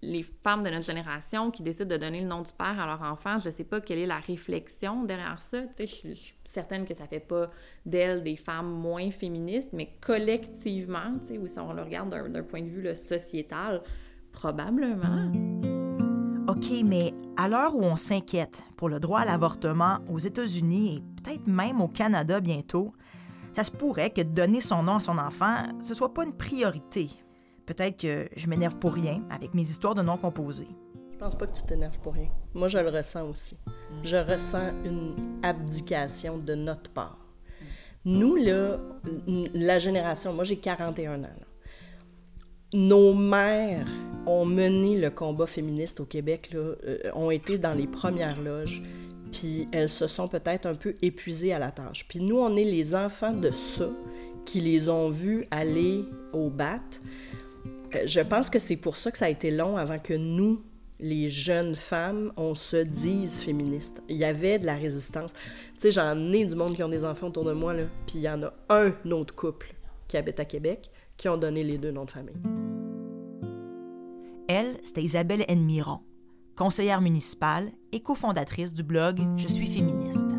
les 0.02 0.24
femmes 0.24 0.64
de 0.64 0.70
notre 0.70 0.86
génération 0.86 1.52
qui 1.52 1.62
décident 1.62 1.90
de 1.90 1.98
donner 1.98 2.22
le 2.22 2.28
nom 2.28 2.42
du 2.42 2.54
père 2.54 2.80
à 2.80 2.86
leur 2.86 3.02
enfant, 3.02 3.38
je 3.38 3.50
sais 3.50 3.66
pas 3.66 3.82
quelle 3.82 4.00
est 4.00 4.06
la 4.06 4.20
réflexion 4.20 5.04
derrière 5.04 5.42
ça. 5.42 5.64
Je 5.78 5.86
suis- 5.86 6.34
certaine 6.46 6.86
que 6.86 6.94
ça 6.94 7.06
fait 7.06 7.20
pas 7.20 7.50
d'elles 7.86 8.24
des 8.24 8.38
femmes 8.38 8.72
moins 8.72 9.12
féministes, 9.12 9.70
mais 9.74 9.90
collectivement, 10.00 11.16
ou 11.42 11.48
si 11.48 11.60
on 11.60 11.74
le 11.74 11.82
regarde 11.84 12.10
d'un 12.32 12.44
point 12.44 12.62
de 12.62 12.70
vue 12.70 12.96
sociétal, 12.96 13.82
probablement. 14.32 15.32
OK, 16.48 16.72
mais 16.86 17.14
à 17.38 17.48
l'heure 17.50 17.76
où 17.76 17.84
on 17.84 17.96
s'inquiète 17.98 18.64
pour 18.78 18.88
le 18.90 19.00
droit 19.00 19.20
à 19.20 19.26
l'avortement 19.26 19.98
aux 20.10 20.18
États-Unis 20.18 20.96
et 20.98 21.22
peut-être 21.22 21.46
même 21.48 21.82
au 21.82 21.88
Canada 21.90 22.40
bientôt, 22.40 22.94
ça 23.52 23.64
se 23.64 23.72
pourrait 23.72 24.12
que 24.12 24.22
donner 24.22 24.62
son 24.62 24.82
nom 24.84 24.96
à 24.96 25.00
son 25.00 25.18
enfant, 25.18 25.56
ce 25.82 25.94
soit 25.94 26.14
pas 26.14 26.24
une 26.26 26.34
priorité. 26.34 27.10
Peut-être 27.69 27.98
que 27.98 28.27
je 28.36 28.48
m'énerve 28.48 28.77
pour 28.77 28.94
rien 28.94 29.21
avec 29.30 29.54
mes 29.54 29.62
histoires 29.62 29.94
de 29.94 30.01
noms 30.01 30.18
composés. 30.18 30.68
Je 31.12 31.18
pense 31.19 31.36
pas 31.36 31.45
que 31.45 31.56
tu 31.56 31.63
t'énerves 31.68 32.00
pour 32.00 32.16
rien. 32.16 32.30
Moi, 32.56 32.68
je 32.68 32.80
le 32.80 32.89
ressens 32.89 33.30
aussi. 33.30 33.57
Je 34.01 34.18
ressens 34.18 34.71
une 34.83 35.13
abdication 35.44 36.39
de 36.39 36.56
notre 36.56 36.89
part. 36.89 37.19
Nous, 38.06 38.36
là, 38.38 38.80
la 39.54 39.78
génération, 39.78 40.33
moi 40.33 40.45
j'ai 40.45 40.57
41 40.57 41.23
ans. 41.26 41.28
Nos 42.73 43.14
mères 43.14 43.85
ont 44.26 44.45
mené 44.45 44.99
le 44.99 45.11
combat 45.11 45.45
féministe 45.45 45.99
au 45.99 46.06
Québec, 46.06 46.49
là, 46.52 46.59
euh, 46.59 46.97
ont 47.14 47.30
été 47.30 47.59
dans 47.59 47.76
les 47.76 47.85
premières 47.85 48.42
loges, 48.42 48.81
puis 49.31 49.68
elles 49.71 49.90
se 49.90 50.07
sont 50.07 50.28
peut-être 50.28 50.66
un 50.66 50.76
peu 50.76 50.95
épuisées 51.04 51.54
à 51.54 51.59
la 51.59 51.69
tâche. 51.69 52.07
Puis 52.07 52.19
nous, 52.19 52.40
on 52.40 52.56
est 52.56 52.64
les 52.64 52.95
enfants 52.95 53.33
de 53.33 53.52
ça 53.52 53.90
qui 54.45 54.59
les 54.59 54.90
ont 54.90 55.09
vus 55.09 55.45
aller 55.52 56.04
au 56.33 56.49
bat. 56.49 56.80
Euh, 57.96 58.04
Je 58.06 58.22
pense 58.22 58.50
que 58.50 58.60
c'est 58.60 58.76
pour 58.78 58.96
ça 58.96 59.12
que 59.12 59.18
ça 59.18 59.26
a 59.26 59.30
été 59.30 59.52
long 59.52 59.78
avant 59.78 60.00
que 60.00 60.14
nous, 60.14 60.62
les 61.00 61.30
jeunes 61.30 61.76
femmes, 61.76 62.31
on 62.38 62.56
se 62.56 62.78
dise 62.78 63.42
féministes. 63.42 64.02
Il 64.10 64.18
y 64.18 64.26
avait 64.26 64.60
de 64.60 64.66
la 64.66 64.76
résistance. 64.76 65.31
Tu 65.34 65.80
sais, 65.80 65.92
j'en 65.92 66.31
ai 66.34 66.46
du 66.46 66.56
monde 66.56 66.76
qui 66.76 66.84
ont 66.84 66.90
des 66.90 67.04
enfants 67.04 67.28
autour 67.28 67.46
de 67.46 67.54
moi, 67.54 67.74
là, 67.74 67.84
puis 68.06 68.16
il 68.19 68.22
y 68.22 68.30
en 68.30 68.44
a 68.44 68.54
un 68.69 68.94
autre 69.12 69.34
couple 69.34 69.74
qui 70.08 70.18
habite 70.18 70.40
à 70.40 70.46
Québec 70.46 70.90
qui 71.18 71.30
ont 71.30 71.38
donné 71.38 71.64
les 71.64 71.78
deux 71.78 71.92
noms 71.92 72.06
de 72.06 72.12
famille. 72.12 72.36
Elle, 74.48 74.78
c'était 74.84 75.04
Isabelle 75.04 75.46
Enmiron, 75.50 76.00
conseillère 76.58 77.02
municipale 77.02 77.69
et 77.92 78.02
cofondatrice 78.02 78.74
du 78.74 78.84
blog 78.84 79.19
Je 79.38 79.48
suis 79.48 79.68
féministe. 79.68 80.36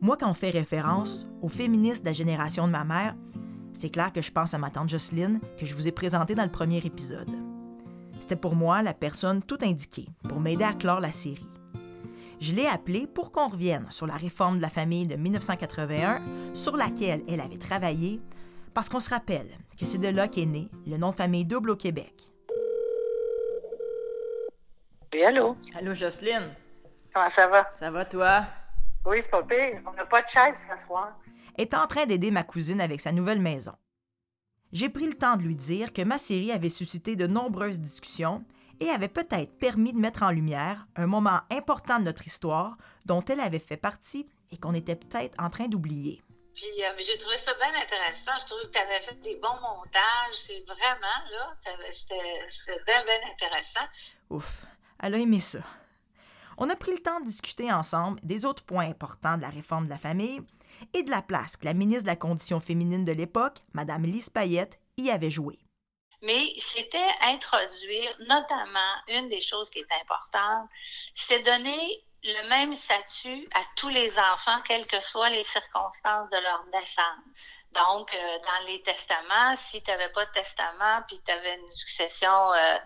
Moi, 0.00 0.16
quand 0.16 0.28
on 0.28 0.34
fait 0.34 0.50
référence 0.50 1.28
aux 1.42 1.48
féministes 1.48 2.02
de 2.02 2.08
la 2.08 2.12
génération 2.12 2.66
de 2.66 2.72
ma 2.72 2.82
mère, 2.84 3.14
c'est 3.72 3.90
clair 3.90 4.12
que 4.12 4.22
je 4.22 4.30
pense 4.32 4.54
à 4.54 4.58
ma 4.58 4.70
tante 4.70 4.88
Jocelyne 4.88 5.40
que 5.58 5.66
je 5.66 5.74
vous 5.74 5.88
ai 5.88 5.92
présentée 5.92 6.34
dans 6.34 6.44
le 6.44 6.50
premier 6.50 6.78
épisode. 6.78 7.30
C'était 8.20 8.36
pour 8.36 8.54
moi 8.54 8.82
la 8.82 8.94
personne 8.94 9.42
tout 9.42 9.58
indiquée 9.62 10.06
pour 10.28 10.40
m'aider 10.40 10.64
à 10.64 10.72
clore 10.72 11.00
la 11.00 11.12
série. 11.12 11.46
Je 12.40 12.52
l'ai 12.52 12.66
appelée 12.66 13.06
pour 13.06 13.30
qu'on 13.32 13.48
revienne 13.48 13.86
sur 13.90 14.06
la 14.06 14.16
réforme 14.16 14.56
de 14.56 14.62
la 14.62 14.68
famille 14.70 15.06
de 15.06 15.16
1981 15.16 16.22
sur 16.54 16.76
laquelle 16.76 17.22
elle 17.28 17.40
avait 17.40 17.56
travaillé 17.58 18.20
parce 18.74 18.88
qu'on 18.88 19.00
se 19.00 19.10
rappelle 19.10 19.48
que 19.78 19.86
c'est 19.86 19.98
de 19.98 20.08
là 20.08 20.28
qu'est 20.28 20.46
né 20.46 20.68
le 20.86 20.96
nom 20.96 21.10
de 21.10 21.14
famille 21.14 21.44
double 21.44 21.70
au 21.70 21.76
Québec. 21.76 22.14
Oui, 25.14 25.22
allô? 25.24 25.56
Allô 25.74 25.94
Jocelyne, 25.94 26.54
Comment 27.12 27.28
ça 27.30 27.46
va? 27.46 27.68
ça 27.74 27.90
va 27.90 28.04
toi? 28.04 28.44
Oui, 29.04 29.18
c'est 29.20 29.30
pas 29.30 29.42
pire. 29.42 29.82
On 29.86 29.92
n'a 29.92 30.06
pas 30.06 30.22
de 30.22 30.28
chaise 30.28 30.56
ce 30.70 30.86
soir. 30.86 31.12
est 31.58 31.74
en 31.74 31.86
train 31.86 32.06
d'aider 32.06 32.30
ma 32.30 32.44
cousine 32.44 32.80
avec 32.80 33.00
sa 33.00 33.12
nouvelle 33.12 33.40
maison. 33.40 33.74
J'ai 34.72 34.88
pris 34.88 35.06
le 35.06 35.14
temps 35.14 35.36
de 35.36 35.42
lui 35.42 35.56
dire 35.56 35.92
que 35.92 36.02
ma 36.02 36.18
série 36.18 36.52
avait 36.52 36.70
suscité 36.70 37.14
de 37.16 37.26
nombreuses 37.26 37.80
discussions 37.80 38.44
et 38.80 38.88
avait 38.88 39.08
peut-être 39.08 39.58
permis 39.58 39.92
de 39.92 39.98
mettre 39.98 40.22
en 40.22 40.30
lumière 40.30 40.86
un 40.96 41.06
moment 41.06 41.40
important 41.50 41.98
de 41.98 42.04
notre 42.04 42.26
histoire 42.26 42.76
dont 43.04 43.22
elle 43.24 43.40
avait 43.40 43.58
fait 43.58 43.76
partie 43.76 44.26
et 44.50 44.56
qu'on 44.56 44.72
était 44.72 44.96
peut-être 44.96 45.34
en 45.38 45.50
train 45.50 45.68
d'oublier. 45.68 46.22
Puis 46.54 46.84
euh, 46.84 46.92
j'ai 46.98 47.18
trouvé 47.18 47.38
ça 47.38 47.52
bien 47.54 47.72
intéressant. 47.80 48.32
Je 48.40 48.46
trouve 48.46 48.70
que 48.70 48.72
tu 48.72 48.78
avais 48.78 49.00
fait 49.00 49.20
des 49.22 49.36
bons 49.36 49.60
montages. 49.60 50.36
C'est 50.46 50.64
vraiment, 50.66 51.18
là, 51.32 51.56
c'était 51.92 52.78
bien, 52.86 53.04
bien 53.04 53.30
intéressant. 53.32 53.86
Ouf, 54.30 54.64
elle 55.02 55.14
a 55.14 55.18
aimé 55.18 55.40
ça. 55.40 55.60
On 56.58 56.70
a 56.70 56.76
pris 56.76 56.92
le 56.92 57.02
temps 57.02 57.20
de 57.20 57.26
discuter 57.26 57.72
ensemble 57.72 58.20
des 58.22 58.44
autres 58.44 58.64
points 58.64 58.88
importants 58.88 59.36
de 59.36 59.42
la 59.42 59.48
réforme 59.48 59.86
de 59.86 59.90
la 59.90 59.98
famille 59.98 60.40
et 60.94 61.02
de 61.02 61.10
la 61.10 61.22
place 61.22 61.56
que 61.56 61.64
la 61.64 61.74
ministre 61.74 62.04
de 62.04 62.08
la 62.08 62.16
Condition 62.16 62.60
féminine 62.60 63.04
de 63.04 63.12
l'époque, 63.12 63.58
Mme 63.72 64.04
Lise 64.04 64.30
Payette, 64.30 64.78
y 64.96 65.10
avait 65.10 65.30
joué. 65.30 65.58
Mais 66.22 66.52
c'était 66.58 66.98
introduire, 67.22 68.16
notamment, 68.20 68.94
une 69.08 69.28
des 69.28 69.40
choses 69.40 69.70
qui 69.70 69.80
est 69.80 70.00
importante, 70.02 70.68
c'est 71.14 71.42
donner 71.42 72.04
le 72.24 72.48
même 72.48 72.74
statut 72.74 73.48
à 73.54 73.62
tous 73.76 73.88
les 73.88 74.18
enfants, 74.18 74.60
quelles 74.64 74.86
que 74.86 75.00
soient 75.00 75.30
les 75.30 75.42
circonstances 75.42 76.30
de 76.30 76.36
leur 76.38 76.64
naissance. 76.72 77.58
Donc, 77.72 78.14
euh, 78.14 78.38
dans 78.38 78.66
les 78.66 78.82
testaments, 78.82 79.56
si 79.56 79.82
tu 79.82 79.90
n'avais 79.90 80.10
pas 80.10 80.24
de 80.26 80.30
testament, 80.30 81.02
puis 81.08 81.20
tu 81.24 81.32
avais 81.32 81.56
une 81.56 81.72
succession 81.72 82.52
euh, 82.52 82.78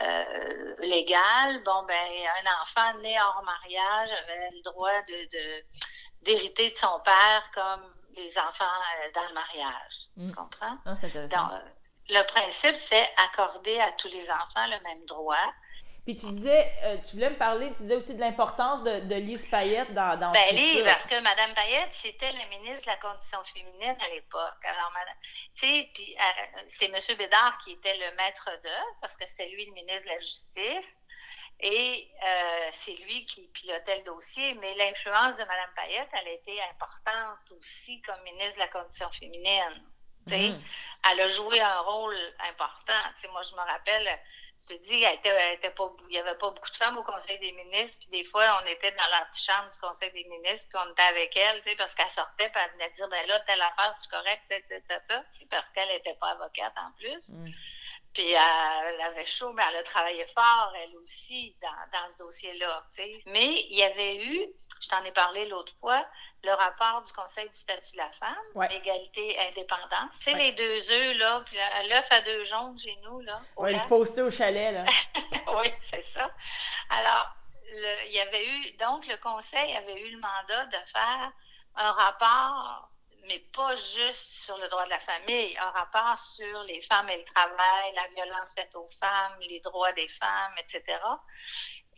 euh, 0.00 0.74
légale, 0.78 1.62
bon, 1.64 1.84
ben, 1.84 2.08
un 2.44 2.62
enfant 2.62 2.98
né 2.98 3.16
hors 3.20 3.42
mariage 3.44 4.10
avait 4.12 4.50
le 4.50 4.62
droit 4.62 5.02
de, 5.02 5.64
d'hériter 6.22 6.70
de 6.70 6.76
son 6.76 6.98
père 7.04 7.50
comme 7.52 7.94
les 8.16 8.36
enfants 8.38 8.64
dans 9.14 9.28
le 9.28 9.34
mariage. 9.34 10.08
Mm. 10.16 10.28
Tu 10.28 10.34
comprends? 10.34 10.78
Ah, 10.86 10.96
c'est 10.96 11.12
Donc, 11.12 11.50
le 12.08 12.22
principe, 12.26 12.76
c'est 12.76 13.08
accorder 13.18 13.78
à 13.80 13.92
tous 13.92 14.08
les 14.08 14.30
enfants 14.30 14.66
le 14.66 14.80
même 14.82 15.04
droit. 15.06 15.52
Puis 16.04 16.14
tu 16.16 16.26
disais, 16.26 16.70
euh, 16.82 16.98
tu 16.98 17.16
voulais 17.16 17.30
me 17.30 17.36
parler, 17.38 17.68
tu 17.72 17.82
disais 17.82 17.96
aussi 17.96 18.14
de 18.14 18.20
l'importance 18.20 18.82
de, 18.82 19.00
de 19.00 19.14
Lise 19.14 19.46
Payette 19.46 19.94
dans, 19.94 20.18
dans 20.20 20.32
Ben, 20.32 20.50
tout 20.50 20.54
Lise, 20.56 20.84
ça. 20.84 20.92
parce 20.92 21.06
que 21.06 21.18
Mme 21.18 21.54
Payette, 21.54 21.88
c'était 21.94 22.30
la 22.32 22.44
ministre 22.46 22.82
de 22.82 22.86
la 22.90 22.96
Condition 22.98 23.42
féminine 23.44 23.96
à 24.00 24.08
l'époque. 24.10 24.64
Alors, 24.64 24.92
madame, 24.92 25.16
tu 25.54 25.66
sais, 25.66 25.90
puis, 25.94 26.14
euh, 26.18 26.60
c'est 26.68 26.86
M. 26.86 27.16
Bédard 27.16 27.58
qui 27.64 27.72
était 27.72 27.96
le 27.96 28.14
maître 28.16 28.50
d'œuvre, 28.62 28.96
parce 29.00 29.16
que 29.16 29.26
c'était 29.26 29.48
lui 29.48 29.64
le 29.64 29.72
ministre 29.72 30.04
de 30.04 30.08
la 30.10 30.20
Justice. 30.20 30.98
Et 31.60 32.10
euh, 32.22 32.68
c'est 32.72 32.96
lui 32.96 33.24
qui 33.26 33.46
pilotait 33.54 33.98
le 34.00 34.04
dossier, 34.04 34.54
mais 34.54 34.74
l'influence 34.74 35.36
de 35.36 35.44
Mme 35.44 35.70
Payette, 35.76 36.08
elle 36.12 36.28
a 36.28 36.32
été 36.32 36.60
importante 36.64 37.50
aussi 37.58 38.02
comme 38.02 38.20
ministre 38.24 38.54
de 38.56 38.58
la 38.60 38.68
Condition 38.68 39.08
féminine. 39.12 39.82
tu 40.26 40.34
sais. 40.34 40.48
Mhm. 40.50 40.62
Elle 41.12 41.20
a 41.20 41.28
joué 41.28 41.60
un 41.60 41.80
rôle 41.80 42.16
important. 42.50 43.00
Tu 43.16 43.22
sais, 43.22 43.28
moi, 43.28 43.40
je 43.42 43.52
me 43.54 43.60
rappelle, 43.60 44.18
je 44.66 44.74
te 44.74 44.82
dis, 44.84 45.02
elle 45.02 45.14
était, 45.16 45.28
elle 45.28 45.54
était 45.54 45.70
pas, 45.70 45.90
il 46.08 46.12
n'y 46.12 46.18
avait 46.18 46.36
pas 46.36 46.50
beaucoup 46.50 46.70
de 46.70 46.76
femmes 46.76 46.96
au 46.96 47.02
Conseil 47.02 47.38
des 47.38 47.52
ministres, 47.52 47.98
puis 48.00 48.22
des 48.22 48.28
fois, 48.28 48.62
on 48.62 48.66
était 48.66 48.92
dans 48.92 49.18
l'antichambre 49.18 49.70
du 49.70 49.78
Conseil 49.78 50.10
des 50.12 50.24
ministres, 50.24 50.66
puis 50.68 50.78
on 50.86 50.90
était 50.92 51.02
avec 51.02 51.36
elle, 51.36 51.60
tu 51.62 51.70
sais, 51.70 51.76
parce 51.76 51.94
qu'elle 51.94 52.08
sortait, 52.08 52.48
puis 52.48 52.62
elle 52.64 52.72
venait 52.72 52.90
dire, 52.90 53.08
ben 53.08 53.26
là, 53.26 53.40
telle 53.40 53.60
affaire, 53.60 53.94
c'est 54.00 54.10
correct, 54.10 54.42
ta, 54.48 54.60
ta, 54.62 54.80
ta, 54.80 55.00
ta. 55.00 55.24
C'est 55.32 55.48
parce 55.48 55.68
qu'elle 55.74 55.88
n'était 55.88 56.14
pas 56.14 56.30
avocate 56.30 56.74
en 56.78 56.92
plus. 56.98 57.28
Mm. 57.28 57.50
Puis 58.14 58.30
elle 58.30 59.00
avait 59.00 59.26
chaud, 59.26 59.52
mais 59.52 59.64
elle 59.68 59.76
a 59.78 59.82
travaillé 59.82 60.24
fort, 60.28 60.72
elle 60.76 60.96
aussi, 60.98 61.56
dans, 61.60 61.68
dans 61.92 62.08
ce 62.10 62.18
dossier-là. 62.18 62.86
tu 62.90 63.02
sais. 63.02 63.22
Mais 63.26 63.66
il 63.68 63.76
y 63.76 63.82
avait 63.82 64.24
eu, 64.24 64.46
je 64.84 64.88
t'en 64.88 65.02
ai 65.04 65.12
parlé 65.12 65.46
l'autre 65.46 65.72
fois, 65.80 66.04
le 66.42 66.52
rapport 66.52 67.02
du 67.02 67.12
Conseil 67.12 67.48
du 67.48 67.56
statut 67.56 67.92
de 67.92 67.96
la 67.98 68.10
femme, 68.12 68.36
Ouais. 68.54 68.74
égalité, 68.74 69.38
indépendance. 69.48 70.10
Tu 70.18 70.24
sais, 70.24 70.32
Ouais. 70.34 70.38
les 70.38 70.52
deux 70.52 70.90
œufs, 70.90 71.16
là, 71.16 71.42
puis 71.46 71.56
l'œuf 71.88 72.06
à 72.10 72.20
deux 72.20 72.44
jaunes 72.44 72.78
chez 72.78 72.96
nous, 73.02 73.20
là. 73.20 73.40
lac. 73.58 73.82
le 73.82 73.88
poster 73.88 74.22
au 74.22 74.30
chalet, 74.30 74.72
là. 74.72 74.84
oui, 75.62 75.72
c'est 75.90 76.04
ça. 76.14 76.30
Alors, 76.90 77.34
le- 77.72 78.06
il 78.08 78.12
y 78.12 78.20
avait 78.20 78.46
eu, 78.46 78.72
donc 78.72 79.06
le 79.06 79.16
Conseil 79.16 79.74
avait 79.76 80.00
eu 80.00 80.10
le 80.10 80.20
mandat 80.20 80.66
de 80.66 80.76
faire 80.92 81.32
un 81.76 81.92
rapport, 81.92 82.88
mais 83.26 83.38
pas 83.54 83.74
juste 83.76 84.28
sur 84.44 84.56
le 84.58 84.68
droit 84.68 84.84
de 84.84 84.90
la 84.90 85.00
famille, 85.00 85.56
un 85.58 85.70
rapport 85.70 86.18
sur 86.18 86.62
les 86.64 86.80
femmes 86.82 87.08
et 87.08 87.18
le 87.18 87.24
travail, 87.24 87.94
la 87.94 88.08
violence 88.08 88.54
faite 88.54 88.74
aux 88.74 88.88
femmes, 89.00 89.36
les 89.40 89.60
droits 89.60 89.92
des 89.92 90.08
femmes, 90.08 90.54
etc. 90.58 90.98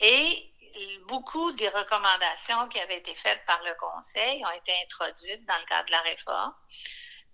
Et 0.00 0.52
beaucoup 1.09 1.52
des 1.52 1.68
recommandations 1.68 2.68
qui 2.68 2.78
avaient 2.80 2.99
été 2.99 3.14
faites 3.16 3.45
par 3.47 3.62
le 3.62 3.75
Conseil 3.75 4.45
ont 4.45 4.50
été 4.50 4.73
introduites 4.85 5.45
dans 5.47 5.59
le 5.59 5.64
cadre 5.66 5.87
de 5.87 5.92
la 5.92 6.00
réforme. 6.02 6.54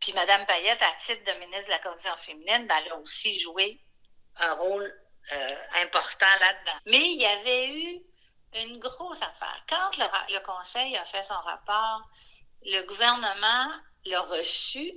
Puis 0.00 0.12
Mme 0.12 0.46
Payette, 0.46 0.82
à 0.82 0.92
titre 1.04 1.24
de 1.24 1.38
ministre 1.38 1.66
de 1.66 1.70
la 1.70 1.78
Condition 1.78 2.16
féminine, 2.18 2.66
ben, 2.66 2.76
elle 2.84 2.92
a 2.92 2.96
aussi 2.96 3.38
joué 3.38 3.80
un 4.38 4.54
rôle 4.54 4.92
euh, 5.32 5.56
important 5.82 6.26
là-dedans. 6.40 6.78
Mais 6.86 6.98
il 6.98 7.20
y 7.20 7.26
avait 7.26 7.68
eu 7.68 8.02
une 8.54 8.78
grosse 8.78 9.22
affaire. 9.22 9.64
Quand 9.68 9.96
le, 9.96 10.34
le 10.34 10.40
Conseil 10.40 10.96
a 10.96 11.04
fait 11.04 11.22
son 11.22 11.40
rapport, 11.40 12.02
le 12.64 12.82
gouvernement 12.86 13.70
l'a 14.04 14.20
reçu, 14.22 14.92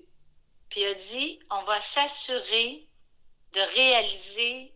puis 0.69 0.85
a 0.85 0.93
dit 0.93 1.39
on 1.51 1.63
va 1.63 1.79
s'assurer 1.81 2.87
de 3.53 3.61
réaliser, 3.61 4.73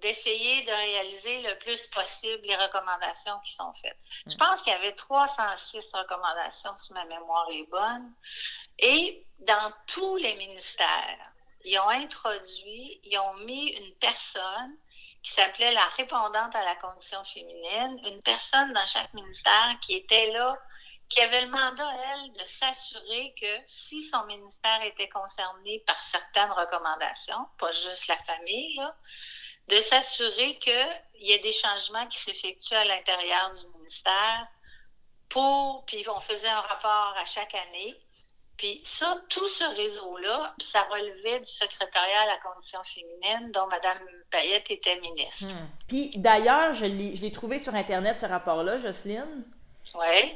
d'essayer 0.00 0.62
de 0.64 0.70
réaliser 0.70 1.42
le 1.42 1.58
plus 1.58 1.86
possible 1.88 2.46
les 2.46 2.56
recommandations 2.56 3.38
qui 3.44 3.52
sont 3.52 3.72
faites. 3.74 3.98
Je 4.26 4.36
pense 4.36 4.62
qu'il 4.62 4.72
y 4.72 4.76
avait 4.76 4.94
306 4.94 5.92
recommandations, 5.92 6.76
si 6.76 6.92
ma 6.92 7.04
mémoire 7.04 7.48
est 7.52 7.68
bonne. 7.70 8.14
Et 8.78 9.26
dans 9.40 9.72
tous 9.86 10.16
les 10.16 10.34
ministères, 10.36 11.32
ils 11.64 11.78
ont 11.78 11.88
introduit, 11.88 13.00
ils 13.04 13.18
ont 13.18 13.34
mis 13.44 13.68
une 13.70 13.94
personne 13.96 14.76
qui 15.22 15.32
s'appelait 15.32 15.72
la 15.72 15.86
répondante 15.96 16.54
à 16.54 16.64
la 16.64 16.76
condition 16.76 17.24
féminine, 17.24 18.00
une 18.04 18.20
personne 18.22 18.72
dans 18.74 18.86
chaque 18.86 19.12
ministère 19.14 19.78
qui 19.80 19.94
était 19.94 20.30
là, 20.32 20.56
qui 21.14 21.20
avait 21.20 21.42
le 21.42 21.50
mandat, 21.50 21.90
elle, 22.12 22.32
de 22.32 22.44
s'assurer 22.46 23.34
que 23.40 23.46
si 23.68 24.02
son 24.08 24.24
ministère 24.26 24.82
était 24.82 25.08
concerné 25.08 25.82
par 25.86 25.96
certaines 26.02 26.50
recommandations, 26.50 27.46
pas 27.58 27.70
juste 27.70 28.08
la 28.08 28.16
famille, 28.16 28.80
de 29.68 29.76
s'assurer 29.76 30.58
qu'il 30.58 31.02
y 31.20 31.32
ait 31.32 31.38
des 31.38 31.52
changements 31.52 32.06
qui 32.08 32.18
s'effectuent 32.18 32.74
à 32.74 32.84
l'intérieur 32.84 33.52
du 33.52 33.78
ministère 33.78 34.48
pour, 35.28 35.84
puis 35.86 36.04
on 36.08 36.20
faisait 36.20 36.48
un 36.48 36.60
rapport 36.60 37.14
à 37.16 37.24
chaque 37.26 37.54
année. 37.54 37.94
Puis 38.56 38.80
ça, 38.84 39.16
tout 39.28 39.48
ce 39.48 39.64
réseau-là, 39.76 40.54
ça 40.58 40.82
relevait 40.82 41.40
du 41.40 41.50
secrétariat 41.50 42.22
à 42.22 42.26
la 42.26 42.38
condition 42.38 42.80
féminine 42.84 43.50
dont 43.52 43.66
Mme 43.66 43.98
Payette 44.30 44.70
était 44.70 45.00
ministre. 45.00 45.46
Hmm. 45.46 45.68
Puis 45.88 46.12
d'ailleurs, 46.16 46.74
je 46.74 46.86
l'ai 46.86 47.32
trouvé 47.32 47.58
sur 47.58 47.74
Internet, 47.74 48.18
ce 48.18 48.26
rapport-là, 48.26 48.78
Jocelyne. 48.78 49.44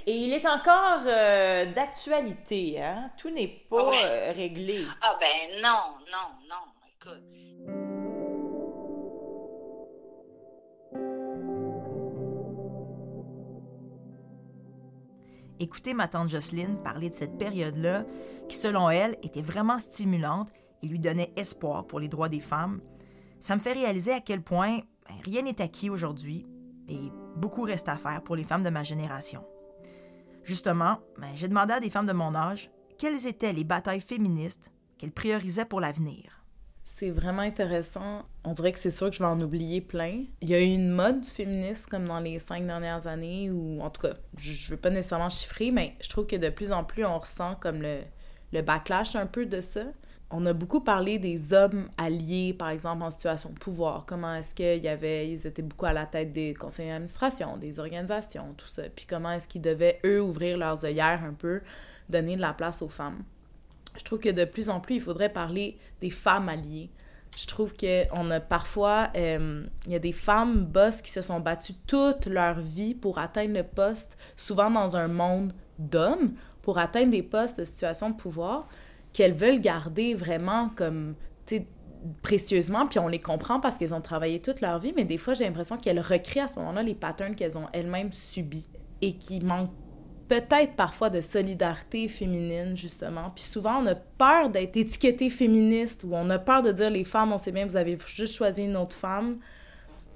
Et 0.06 0.14
il 0.16 0.32
est 0.32 0.46
encore 0.46 1.02
euh, 1.06 1.66
d'actualité, 1.72 2.80
hein? 2.82 3.10
Tout 3.18 3.30
n'est 3.30 3.48
pas 3.68 3.88
Ouais. 3.90 3.96
euh, 4.04 4.32
réglé. 4.32 4.84
Ah 5.02 5.18
ben 5.20 5.60
non, 5.60 5.96
non, 6.12 6.28
non, 6.48 6.72
écoute. 6.86 7.24
Écouter 15.60 15.92
ma 15.92 16.06
tante 16.06 16.28
Jocelyne 16.28 16.76
parler 16.84 17.10
de 17.10 17.14
cette 17.14 17.36
période-là, 17.36 18.04
qui 18.48 18.56
selon 18.56 18.90
elle 18.90 19.16
était 19.22 19.42
vraiment 19.42 19.78
stimulante 19.78 20.50
et 20.82 20.86
lui 20.86 21.00
donnait 21.00 21.32
espoir 21.36 21.84
pour 21.86 21.98
les 21.98 22.08
droits 22.08 22.28
des 22.28 22.40
femmes, 22.40 22.80
ça 23.40 23.56
me 23.56 23.60
fait 23.60 23.72
réaliser 23.72 24.12
à 24.12 24.20
quel 24.20 24.42
point 24.42 24.78
ben, 25.08 25.14
rien 25.24 25.42
n'est 25.42 25.60
acquis 25.60 25.90
aujourd'hui 25.90 26.46
et 26.88 27.10
beaucoup 27.38 27.62
reste 27.62 27.88
à 27.88 27.96
faire 27.96 28.22
pour 28.22 28.36
les 28.36 28.44
femmes 28.44 28.64
de 28.64 28.70
ma 28.70 28.82
génération. 28.82 29.44
Justement, 30.44 30.98
ben, 31.18 31.30
j'ai 31.34 31.48
demandé 31.48 31.72
à 31.72 31.80
des 31.80 31.90
femmes 31.90 32.06
de 32.06 32.12
mon 32.12 32.34
âge 32.34 32.70
quelles 32.98 33.26
étaient 33.26 33.52
les 33.52 33.64
batailles 33.64 34.00
féministes 34.00 34.72
qu'elles 34.98 35.12
priorisaient 35.12 35.64
pour 35.64 35.80
l'avenir. 35.80 36.44
C'est 36.84 37.10
vraiment 37.10 37.42
intéressant. 37.42 38.22
On 38.44 38.54
dirait 38.54 38.72
que 38.72 38.78
c'est 38.78 38.90
sûr 38.90 39.10
que 39.10 39.14
je 39.14 39.18
vais 39.18 39.28
en 39.28 39.40
oublier 39.40 39.80
plein. 39.80 40.24
Il 40.40 40.48
y 40.48 40.54
a 40.54 40.60
eu 40.60 40.72
une 40.72 40.90
mode 40.90 41.20
du 41.20 41.28
féminisme 41.28 41.90
comme 41.90 42.08
dans 42.08 42.18
les 42.18 42.38
cinq 42.38 42.66
dernières 42.66 43.06
années, 43.06 43.50
ou 43.50 43.80
en 43.82 43.90
tout 43.90 44.00
cas, 44.00 44.14
je 44.36 44.52
je 44.52 44.70
veux 44.70 44.78
pas 44.78 44.90
nécessairement 44.90 45.28
chiffrer, 45.28 45.70
mais 45.70 45.96
je 46.00 46.08
trouve 46.08 46.26
que 46.26 46.36
de 46.36 46.48
plus 46.48 46.72
en 46.72 46.84
plus 46.84 47.04
on 47.04 47.18
ressent 47.18 47.56
comme 47.56 47.82
le 47.82 48.62
backlash 48.62 49.16
un 49.16 49.26
peu 49.26 49.44
de 49.44 49.60
ça. 49.60 49.84
On 50.30 50.44
a 50.44 50.52
beaucoup 50.52 50.80
parlé 50.80 51.18
des 51.18 51.54
hommes 51.54 51.88
alliés, 51.96 52.52
par 52.52 52.68
exemple, 52.68 53.02
en 53.02 53.10
situation 53.10 53.50
de 53.50 53.58
pouvoir. 53.58 54.04
Comment 54.06 54.34
est-ce 54.34 54.54
qu'il 54.54 54.84
y 54.84 54.88
avait, 54.88 55.30
ils 55.30 55.46
étaient 55.46 55.62
beaucoup 55.62 55.86
à 55.86 55.94
la 55.94 56.04
tête 56.04 56.32
des 56.32 56.52
conseils 56.52 56.88
d'administration, 56.88 57.56
des 57.56 57.80
organisations, 57.80 58.54
tout 58.56 58.66
ça. 58.66 58.82
Puis 58.94 59.06
comment 59.08 59.30
est-ce 59.30 59.48
qu'ils 59.48 59.62
devaient, 59.62 60.00
eux, 60.04 60.20
ouvrir 60.20 60.58
leurs 60.58 60.84
œillères 60.84 61.24
un 61.24 61.32
peu, 61.32 61.62
donner 62.10 62.36
de 62.36 62.42
la 62.42 62.52
place 62.52 62.82
aux 62.82 62.90
femmes 62.90 63.22
je 63.98 64.04
trouve 64.04 64.20
que 64.20 64.28
de 64.28 64.44
plus 64.44 64.70
en 64.70 64.80
plus, 64.80 64.96
il 64.96 65.00
faudrait 65.00 65.28
parler 65.28 65.76
des 66.00 66.10
femmes 66.10 66.48
alliées. 66.48 66.90
Je 67.36 67.46
trouve 67.46 67.74
qu'on 67.76 68.30
a 68.30 68.40
parfois, 68.40 69.10
euh, 69.16 69.64
il 69.86 69.92
y 69.92 69.96
a 69.96 70.00
des 70.00 70.12
femmes 70.12 70.64
boss 70.64 71.02
qui 71.02 71.12
se 71.12 71.20
sont 71.20 71.40
battues 71.40 71.74
toute 71.86 72.26
leur 72.26 72.58
vie 72.60 72.94
pour 72.94 73.18
atteindre 73.18 73.54
le 73.54 73.62
poste, 73.62 74.16
souvent 74.36 74.70
dans 74.70 74.96
un 74.96 75.08
monde 75.08 75.52
d'hommes, 75.78 76.32
pour 76.62 76.78
atteindre 76.78 77.10
des 77.10 77.22
postes 77.22 77.58
de 77.58 77.64
situation 77.64 78.10
de 78.10 78.16
pouvoir, 78.16 78.68
qu'elles 79.12 79.34
veulent 79.34 79.60
garder 79.60 80.14
vraiment 80.14 80.68
comme, 80.70 81.14
précieusement, 82.22 82.86
puis 82.86 82.98
on 82.98 83.08
les 83.08 83.18
comprend 83.18 83.60
parce 83.60 83.76
qu'elles 83.76 83.94
ont 83.94 84.00
travaillé 84.00 84.40
toute 84.40 84.60
leur 84.60 84.78
vie, 84.78 84.92
mais 84.96 85.04
des 85.04 85.18
fois, 85.18 85.34
j'ai 85.34 85.44
l'impression 85.44 85.76
qu'elles 85.76 86.00
recréent 86.00 86.44
à 86.44 86.48
ce 86.48 86.54
moment-là 86.56 86.82
les 86.82 86.94
patterns 86.94 87.34
qu'elles 87.34 87.58
ont 87.58 87.68
elles-mêmes 87.72 88.12
subis 88.12 88.68
et 89.02 89.14
qui 89.14 89.40
manquent 89.40 89.72
peut-être 90.28 90.74
parfois 90.76 91.10
de 91.10 91.20
solidarité 91.20 92.08
féminine, 92.08 92.76
justement. 92.76 93.30
Puis 93.34 93.44
souvent, 93.44 93.82
on 93.82 93.86
a 93.86 93.94
peur 93.94 94.50
d'être 94.50 94.76
étiqueté 94.76 95.30
féministe 95.30 96.04
ou 96.04 96.10
on 96.12 96.28
a 96.30 96.38
peur 96.38 96.62
de 96.62 96.70
dire 96.70 96.90
les 96.90 97.04
femmes, 97.04 97.32
on 97.32 97.38
sait 97.38 97.52
bien, 97.52 97.66
vous 97.66 97.76
avez 97.76 97.96
juste 98.06 98.34
choisi 98.34 98.64
une 98.64 98.76
autre 98.76 98.94
femme. 98.94 99.38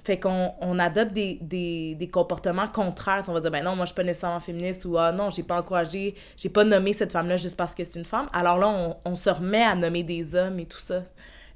Fait 0.03 0.19
qu'on 0.19 0.53
on 0.59 0.79
adopte 0.79 1.13
des, 1.13 1.39
des, 1.41 1.95
des, 1.95 2.09
comportements 2.09 2.67
contraires. 2.67 3.23
On 3.29 3.33
va 3.33 3.39
dire, 3.39 3.51
ben 3.51 3.63
non, 3.63 3.75
moi, 3.75 3.85
je 3.85 3.91
suis 3.91 3.95
pas 3.95 4.03
nécessairement 4.03 4.41
féministe 4.41 4.83
ou 4.83 4.97
ah 4.97 5.13
non, 5.13 5.29
j'ai 5.29 5.43
pas 5.43 5.59
encouragé, 5.59 6.15
j'ai 6.35 6.49
pas 6.49 6.65
nommé 6.65 6.91
cette 6.91 7.13
femme-là 7.13 7.37
juste 7.37 7.55
parce 7.55 7.73
que 7.73 7.85
c'est 7.85 7.99
une 7.99 8.05
femme. 8.05 8.27
Alors 8.33 8.57
là, 8.57 8.67
on, 8.67 8.97
on, 9.05 9.15
se 9.15 9.29
remet 9.29 9.63
à 9.63 9.75
nommer 9.75 10.03
des 10.03 10.35
hommes 10.35 10.59
et 10.59 10.65
tout 10.65 10.79
ça. 10.79 11.03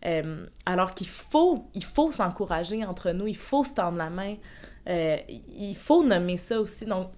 Euh, 0.05 0.45
alors 0.65 0.93
qu'il 0.93 1.07
faut, 1.07 1.65
il 1.73 1.83
faut 1.83 2.11
s'encourager 2.11 2.85
entre 2.85 3.11
nous, 3.11 3.27
il 3.27 3.35
faut 3.35 3.65
se 3.65 3.73
tendre 3.73 3.97
la 3.97 4.09
main. 4.09 4.35
Euh, 4.87 5.17
il 5.27 5.75
faut 5.75 6.03
nommer 6.03 6.37
ça 6.37 6.61
aussi. 6.61 6.85
Donc, 6.85 7.09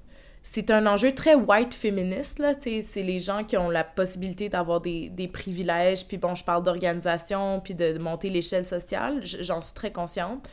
c'est 0.42 0.72
un 0.72 0.88
enjeu 0.88 1.14
très 1.14 1.36
white 1.36 1.76
féministe, 1.76 2.40
là. 2.40 2.54
C'est 2.60 3.04
les 3.04 3.20
gens 3.20 3.44
qui 3.44 3.56
ont 3.56 3.70
la 3.70 3.84
possibilité 3.84 4.50
d'avoir 4.50 4.82
des, 4.82 5.10
des, 5.10 5.28
privilèges. 5.28 6.08
Puis 6.08 6.18
bon, 6.18 6.34
je 6.34 6.44
parle 6.44 6.64
d'organisation, 6.64 7.60
puis 7.64 7.76
de, 7.76 7.94
de 7.94 8.00
monter 8.00 8.32
l'échelle 8.32 8.66
sociale. 8.66 9.20
J'en 9.24 9.62
suis 9.62 9.74
très 9.74 9.92
consciente. 9.92 10.50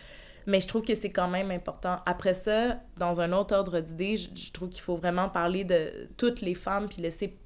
Mais 0.47 0.61
je 0.61 0.69
trouve 0.69 0.83
que 0.83 0.95
c'est 0.95 1.11
quand 1.11 1.29
même 1.29 1.50
important. 1.50 1.99
Après 2.07 2.35
ça, 2.35 2.79
dans 2.97 3.21
un 3.21 3.33
autre 3.33 3.55
ordre 3.55 3.81
d'idée, 3.81 4.17
je, 4.17 4.53
trouve 4.53 4.69
qu'il 4.69 4.81
faut 4.81 4.97
vraiment 4.97 5.29
parler 5.29 5.65
de 5.65 6.09
toutes 6.17 6.41
les 6.41 6.55
femmes, 6.55 6.88
puis 6.88 7.03
laisser 7.03 7.37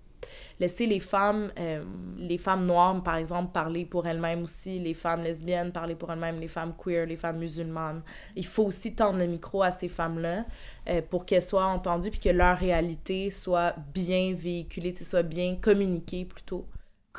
laisser 0.59 0.87
les 0.87 1.00
femmes, 1.00 1.50
euh, 1.59 1.83
les 2.19 2.37
femmes 2.37 2.66
noires, 2.66 3.02
par 3.02 3.16
exemple, 3.16 3.52
parler 3.52 3.87
pour 3.87 4.07
elles-mêmes 4.07 4.42
aussi, 4.42 4.78
les 4.78 4.92
femmes 4.92 5.23
lesbiennes 5.23 5.73
parler 5.73 5.95
pour 5.95 6.12
elles-mêmes, 6.12 6.38
les 6.38 6.49
femmes 6.49 6.75
queer, 6.76 7.07
les 7.07 7.16
femmes 7.16 7.38
musulmanes. 7.38 8.02
Il 8.37 8.45
faut 8.45 8.64
aussi 8.64 8.95
tendre 8.95 9.19
le 9.19 9.26
micro 9.26 9.62
à 9.62 9.71
ces 9.71 9.88
femmes-là 9.88 10.45
euh, 10.88 11.00
pour 11.09 11.25
qu'elles 11.25 11.42
soient 11.42 11.66
entendues 11.66 12.11
puis 12.11 12.21
que 12.21 12.28
leur 12.28 12.59
réalité 12.59 13.30
soit 13.30 13.75
bien 13.95 14.35
véhiculée, 14.37 14.95
soit 14.95 15.23
bien 15.23 15.57
communiquée 15.57 16.26
plutôt. 16.26 16.66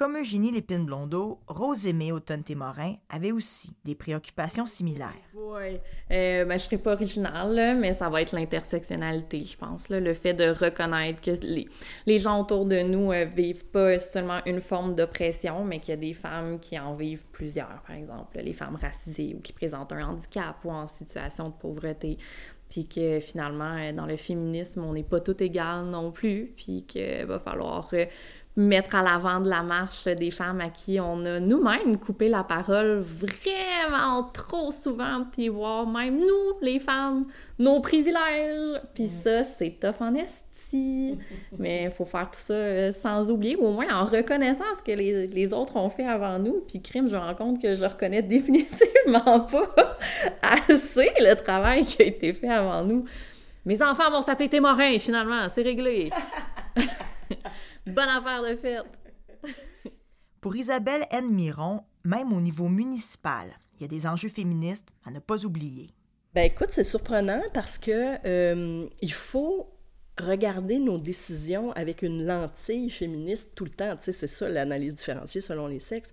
Comme 0.01 0.17
Eugénie 0.17 0.49
Lépine-Blondeau, 0.49 1.37
Rose 1.45 1.85
Aimée 1.85 2.11
Automne-Témorin 2.11 2.95
avait 3.07 3.31
aussi 3.31 3.75
des 3.85 3.93
préoccupations 3.93 4.65
similaires. 4.65 5.13
Oui. 5.35 5.77
Euh, 6.09 6.43
ben, 6.43 6.47
je 6.47 6.53
ne 6.53 6.57
serai 6.57 6.79
pas 6.79 6.93
originale, 6.93 7.77
mais 7.79 7.93
ça 7.93 8.09
va 8.09 8.23
être 8.23 8.33
l'intersectionnalité, 8.33 9.43
je 9.43 9.55
pense. 9.55 9.89
Le 9.89 10.15
fait 10.15 10.33
de 10.33 10.49
reconnaître 10.49 11.21
que 11.21 11.29
les, 12.07 12.17
gens 12.17 12.41
autour 12.41 12.65
de 12.65 12.79
nous 12.79 13.11
euh, 13.11 13.25
vivent 13.25 13.67
pas 13.67 13.99
seulement 13.99 14.39
une 14.47 14.59
forme 14.59 14.95
d'oppression, 14.95 15.63
mais 15.63 15.79
qu'il 15.79 15.91
y 15.91 15.97
a 15.97 15.97
des 15.97 16.13
femmes 16.13 16.59
qui 16.59 16.79
en 16.79 16.95
vivent 16.95 17.27
plusieurs, 17.31 17.83
par 17.85 17.95
exemple, 17.95 18.39
les 18.39 18.53
femmes 18.53 18.79
racisées 18.81 19.35
ou 19.37 19.39
qui 19.39 19.53
présentent 19.53 19.93
un 19.93 20.07
handicap 20.07 20.55
ou 20.65 20.71
en 20.71 20.87
situation 20.87 21.49
de 21.49 21.53
pauvreté 21.53 22.17
puis 22.71 22.87
que 22.87 23.19
finalement, 23.19 23.75
euh, 23.77 23.91
dans 23.91 24.05
le 24.05 24.15
féminisme, 24.15 24.83
on 24.83 24.93
n'est 24.93 25.03
pas 25.03 25.19
tout 25.19 25.43
égal 25.43 25.85
non 25.85 26.11
plus, 26.11 26.53
puis 26.55 26.85
qu'il 26.87 27.25
va 27.25 27.37
falloir 27.37 27.89
euh, 27.93 28.05
mettre 28.55 28.95
à 28.95 29.01
l'avant 29.01 29.39
de 29.39 29.49
la 29.49 29.63
marche 29.63 30.05
des 30.05 30.31
femmes 30.31 30.61
à 30.61 30.69
qui 30.69 30.99
on 30.99 31.23
a 31.25 31.39
nous-mêmes 31.39 31.97
coupé 31.97 32.27
la 32.29 32.43
parole 32.43 32.99
vraiment 32.99 34.23
trop 34.33 34.71
souvent, 34.71 35.25
puis 35.31 35.47
voir 35.47 35.87
même 35.87 36.17
nous, 36.17 36.57
les 36.61 36.79
femmes, 36.79 37.25
nos 37.59 37.79
privilèges. 37.79 38.79
Puis 38.93 39.07
ça, 39.23 39.43
c'est 39.43 39.79
tough 39.79 40.01
en 40.01 40.15
esti. 40.15 40.41
Mais 41.59 41.83
il 41.83 41.91
faut 41.91 42.05
faire 42.05 42.29
tout 42.31 42.39
ça 42.39 42.53
euh, 42.53 42.91
sans 42.93 43.29
oublier, 43.29 43.57
ou 43.57 43.65
au 43.65 43.71
moins 43.71 43.93
en 43.93 44.05
reconnaissant 44.05 44.63
ce 44.77 44.81
que 44.81 44.95
les, 44.95 45.27
les 45.27 45.53
autres 45.53 45.75
ont 45.75 45.89
fait 45.89 46.05
avant 46.05 46.39
nous. 46.39 46.63
Puis 46.67 46.81
crime, 46.81 47.09
je 47.09 47.15
me 47.15 47.19
rends 47.19 47.35
compte 47.35 47.61
que 47.61 47.75
je 47.75 47.83
reconnais 47.83 48.21
définitivement 48.21 49.41
pas 49.41 49.97
assez 50.41 51.11
le 51.19 51.35
travail 51.35 51.85
qui 51.85 52.01
a 52.01 52.05
été 52.05 52.31
fait 52.33 52.49
avant 52.49 52.83
nous. 52.83 53.05
Mes 53.65 53.81
enfants 53.81 54.09
vont 54.09 54.21
s'appeler 54.21 54.49
Témorin, 54.49 54.97
finalement, 54.97 55.47
c'est 55.49 55.61
réglé. 55.61 56.09
Bonne 57.87 58.09
affaire 58.09 58.43
de 58.43 58.55
fête! 58.55 58.85
Pour 60.41 60.55
Isabelle 60.55 61.05
N. 61.09 61.29
Miron, 61.29 61.81
même 62.03 62.31
au 62.31 62.39
niveau 62.39 62.67
municipal, 62.67 63.47
il 63.75 63.81
y 63.81 63.85
a 63.85 63.87
des 63.87 64.05
enjeux 64.05 64.29
féministes 64.29 64.89
à 65.05 65.11
ne 65.11 65.19
pas 65.19 65.45
oublier. 65.45 65.89
Ben 66.33 66.43
écoute, 66.43 66.69
c'est 66.71 66.83
surprenant 66.83 67.41
parce 67.53 67.77
que 67.77 68.15
euh, 68.25 68.87
il 69.01 69.13
faut 69.13 69.73
regarder 70.19 70.77
nos 70.77 70.99
décisions 70.99 71.71
avec 71.71 72.03
une 72.03 72.23
lentille 72.23 72.89
féministe 72.89 73.53
tout 73.55 73.65
le 73.65 73.71
temps. 73.71 73.95
Tu 73.95 74.03
sais, 74.03 74.11
c'est 74.11 74.27
ça 74.27 74.47
l'analyse 74.47 74.95
différenciée 74.95 75.41
selon 75.41 75.67
les 75.67 75.79
sexes. 75.79 76.11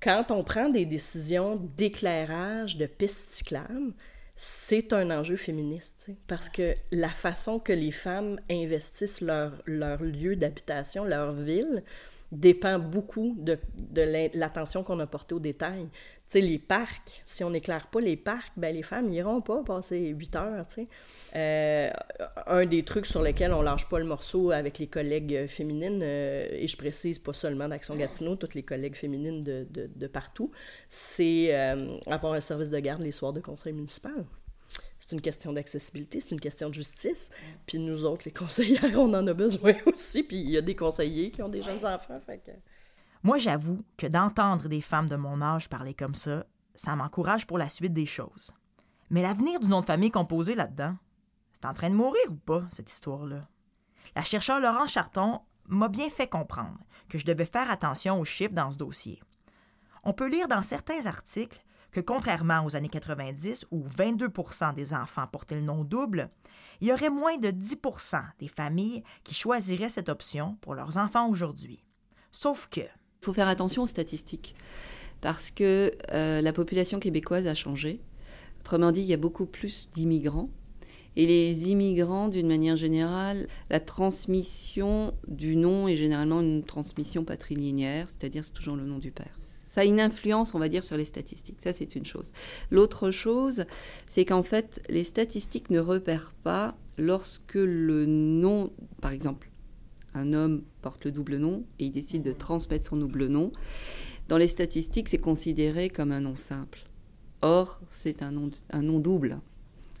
Quand 0.00 0.30
on 0.30 0.44
prend 0.44 0.70
des 0.70 0.86
décisions 0.86 1.56
d'éclairage 1.76 2.76
de 2.76 2.86
pistes 2.86 3.30
cyclables, 3.30 3.92
c'est 4.42 4.94
un 4.94 5.10
enjeu 5.10 5.36
féministe, 5.36 6.08
parce 6.26 6.48
que 6.48 6.74
la 6.92 7.10
façon 7.10 7.58
que 7.58 7.74
les 7.74 7.90
femmes 7.90 8.40
investissent 8.50 9.20
leur, 9.20 9.52
leur 9.66 10.02
lieu 10.02 10.34
d'habitation, 10.34 11.04
leur 11.04 11.32
ville, 11.32 11.84
dépend 12.32 12.78
beaucoup 12.78 13.36
de, 13.38 13.58
de 13.76 14.30
l'attention 14.32 14.82
qu'on 14.82 14.98
a 15.00 15.06
portée 15.06 15.34
aux 15.34 15.40
détails. 15.40 15.88
Tu 15.90 15.98
sais, 16.26 16.40
les 16.40 16.58
parcs, 16.58 17.22
si 17.26 17.44
on 17.44 17.50
n'éclaire 17.50 17.88
pas 17.88 18.00
les 18.00 18.16
parcs, 18.16 18.54
ben 18.56 18.74
les 18.74 18.82
femmes 18.82 19.10
n'iront 19.10 19.42
pas 19.42 19.62
passer 19.62 19.98
8 20.08 20.36
heures, 20.36 20.66
tu 20.68 20.74
sais. 20.74 20.88
Euh, 21.36 21.90
un 22.46 22.66
des 22.66 22.84
trucs 22.84 23.06
sur 23.06 23.22
lesquels 23.22 23.52
on 23.52 23.62
lâche 23.62 23.88
pas 23.88 23.98
le 23.98 24.04
morceau 24.04 24.50
avec 24.50 24.78
les 24.78 24.88
collègues 24.88 25.46
féminines, 25.46 26.00
euh, 26.02 26.48
et 26.50 26.66
je 26.66 26.76
précise 26.76 27.18
pas 27.18 27.32
seulement 27.32 27.68
d'Action 27.68 27.94
Gatineau, 27.94 28.36
toutes 28.36 28.54
les 28.54 28.64
collègues 28.64 28.96
féminines 28.96 29.44
de, 29.44 29.66
de, 29.70 29.88
de 29.94 30.06
partout, 30.06 30.50
c'est 30.88 31.54
euh, 31.54 31.96
avoir 32.06 32.32
un 32.32 32.40
service 32.40 32.70
de 32.70 32.78
garde 32.80 33.02
les 33.02 33.12
soirs 33.12 33.32
de 33.32 33.40
conseil 33.40 33.72
municipal. 33.72 34.24
C'est 34.98 35.12
une 35.12 35.20
question 35.20 35.52
d'accessibilité, 35.52 36.20
c'est 36.20 36.32
une 36.32 36.40
question 36.40 36.68
de 36.68 36.74
justice. 36.74 37.30
Puis 37.66 37.78
nous 37.78 38.04
autres, 38.04 38.22
les 38.26 38.32
conseillères, 38.32 38.98
on 38.98 39.12
en 39.14 39.26
a 39.26 39.32
besoin 39.32 39.74
aussi. 39.86 40.22
Puis 40.22 40.36
il 40.36 40.50
y 40.50 40.58
a 40.58 40.62
des 40.62 40.76
conseillers 40.76 41.30
qui 41.30 41.42
ont 41.42 41.48
des 41.48 41.62
jeunes 41.62 41.84
enfants. 41.84 42.20
Fait 42.20 42.38
que... 42.38 42.50
Moi, 43.22 43.38
j'avoue 43.38 43.82
que 43.96 44.06
d'entendre 44.06 44.68
des 44.68 44.80
femmes 44.80 45.08
de 45.08 45.16
mon 45.16 45.40
âge 45.40 45.68
parler 45.68 45.94
comme 45.94 46.14
ça, 46.14 46.44
ça 46.74 46.96
m'encourage 46.96 47.46
pour 47.46 47.58
la 47.58 47.68
suite 47.68 47.94
des 47.94 48.06
choses. 48.06 48.52
Mais 49.10 49.22
l'avenir 49.22 49.58
du 49.58 49.68
nom 49.68 49.80
de 49.80 49.86
famille 49.86 50.10
composé 50.10 50.54
là-dedans, 50.54 50.96
c'est 51.60 51.68
en 51.68 51.74
train 51.74 51.90
de 51.90 51.94
mourir 51.94 52.22
ou 52.30 52.36
pas, 52.36 52.64
cette 52.70 52.90
histoire-là? 52.90 53.46
La 54.16 54.24
chercheure 54.24 54.60
Laurent 54.60 54.86
Charton 54.86 55.40
m'a 55.68 55.88
bien 55.88 56.08
fait 56.08 56.28
comprendre 56.28 56.78
que 57.08 57.18
je 57.18 57.26
devais 57.26 57.46
faire 57.46 57.70
attention 57.70 58.18
aux 58.18 58.24
chiffres 58.24 58.54
dans 58.54 58.72
ce 58.72 58.78
dossier. 58.78 59.22
On 60.04 60.12
peut 60.12 60.28
lire 60.28 60.48
dans 60.48 60.62
certains 60.62 61.06
articles 61.06 61.62
que 61.90 62.00
contrairement 62.00 62.64
aux 62.64 62.76
années 62.76 62.88
90 62.88 63.66
où 63.70 63.84
22% 63.84 64.74
des 64.74 64.94
enfants 64.94 65.26
portaient 65.26 65.56
le 65.56 65.60
nom 65.60 65.84
double, 65.84 66.30
il 66.80 66.88
y 66.88 66.92
aurait 66.92 67.10
moins 67.10 67.36
de 67.36 67.48
10% 67.48 68.22
des 68.38 68.48
familles 68.48 69.02
qui 69.24 69.34
choisiraient 69.34 69.90
cette 69.90 70.08
option 70.08 70.56
pour 70.62 70.74
leurs 70.74 70.96
enfants 70.96 71.28
aujourd'hui. 71.28 71.84
Sauf 72.32 72.68
que... 72.68 72.80
Il 72.80 73.26
faut 73.26 73.34
faire 73.34 73.48
attention 73.48 73.82
aux 73.82 73.86
statistiques 73.86 74.54
parce 75.20 75.50
que 75.50 75.92
euh, 76.12 76.40
la 76.40 76.52
population 76.54 76.98
québécoise 76.98 77.46
a 77.46 77.54
changé. 77.54 78.00
Autrement 78.60 78.92
dit, 78.92 79.02
il 79.02 79.06
y 79.06 79.12
a 79.12 79.18
beaucoup 79.18 79.44
plus 79.44 79.90
d'immigrants 79.92 80.48
et 81.16 81.26
les 81.26 81.70
immigrants, 81.70 82.28
d'une 82.28 82.48
manière 82.48 82.76
générale, 82.76 83.48
la 83.68 83.80
transmission 83.80 85.12
du 85.26 85.56
nom 85.56 85.88
est 85.88 85.96
généralement 85.96 86.40
une 86.40 86.62
transmission 86.62 87.24
patrilinéaire, 87.24 88.08
c'est-à-dire 88.08 88.44
c'est 88.44 88.52
toujours 88.52 88.76
le 88.76 88.84
nom 88.84 88.98
du 88.98 89.10
père. 89.10 89.36
Ça 89.66 89.82
a 89.82 89.84
une 89.84 90.00
influence, 90.00 90.54
on 90.54 90.58
va 90.58 90.68
dire, 90.68 90.82
sur 90.82 90.96
les 90.96 91.04
statistiques. 91.04 91.58
Ça, 91.62 91.72
c'est 91.72 91.94
une 91.94 92.04
chose. 92.04 92.32
L'autre 92.72 93.12
chose, 93.12 93.66
c'est 94.08 94.24
qu'en 94.24 94.42
fait, 94.42 94.82
les 94.90 95.04
statistiques 95.04 95.70
ne 95.70 95.78
repèrent 95.78 96.34
pas 96.42 96.76
lorsque 96.98 97.54
le 97.54 98.04
nom, 98.04 98.72
par 99.00 99.12
exemple, 99.12 99.50
un 100.14 100.32
homme 100.32 100.62
porte 100.82 101.04
le 101.04 101.12
double 101.12 101.36
nom 101.36 101.62
et 101.78 101.84
il 101.84 101.92
décide 101.92 102.22
de 102.22 102.32
transmettre 102.32 102.88
son 102.88 102.96
double 102.96 103.26
nom. 103.26 103.52
Dans 104.26 104.38
les 104.38 104.48
statistiques, 104.48 105.08
c'est 105.08 105.18
considéré 105.18 105.88
comme 105.88 106.10
un 106.10 106.20
nom 106.20 106.34
simple. 106.34 106.80
Or, 107.42 107.80
c'est 107.90 108.22
un 108.22 108.32
nom, 108.32 109.00
double. 109.00 109.40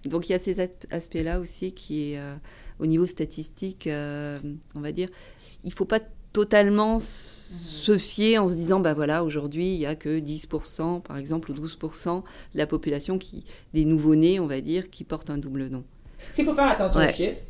Donc 0.04 0.28
il 0.28 0.32
y 0.32 0.34
a 0.34 0.38
ces 0.38 0.60
aspects-là 0.90 1.40
aussi 1.40 1.72
qui 1.72 2.16
euh, 2.16 2.34
au 2.80 2.86
niveau 2.86 3.06
statistique, 3.06 3.86
euh, 3.86 4.38
on 4.74 4.80
va 4.80 4.92
dire, 4.92 5.08
il 5.64 5.70
ne 5.70 5.74
faut 5.74 5.84
pas 5.84 6.00
totalement 6.32 6.98
se 7.00 7.98
fier 7.98 8.38
en 8.38 8.48
se 8.48 8.54
disant, 8.54 8.80
bah 8.80 8.94
voilà, 8.94 9.24
aujourd'hui, 9.24 9.74
il 9.74 9.78
n'y 9.78 9.86
a 9.86 9.96
que 9.96 10.20
10%, 10.20 11.02
par 11.02 11.18
exemple, 11.18 11.50
ou 11.50 11.54
12% 11.54 12.22
de 12.22 12.58
la 12.58 12.66
population 12.66 13.18
qui, 13.18 13.44
des 13.74 13.84
nouveau-nés, 13.84 14.38
on 14.40 14.46
va 14.46 14.60
dire, 14.60 14.90
qui 14.90 15.04
portent 15.04 15.30
un 15.30 15.38
double 15.38 15.66
nom. 15.66 15.84
S'il 16.32 16.44
faut 16.44 16.54
faire 16.54 16.70
attention 16.70 17.00
ouais. 17.00 17.08
aux 17.08 17.14
chiffres, 17.14 17.40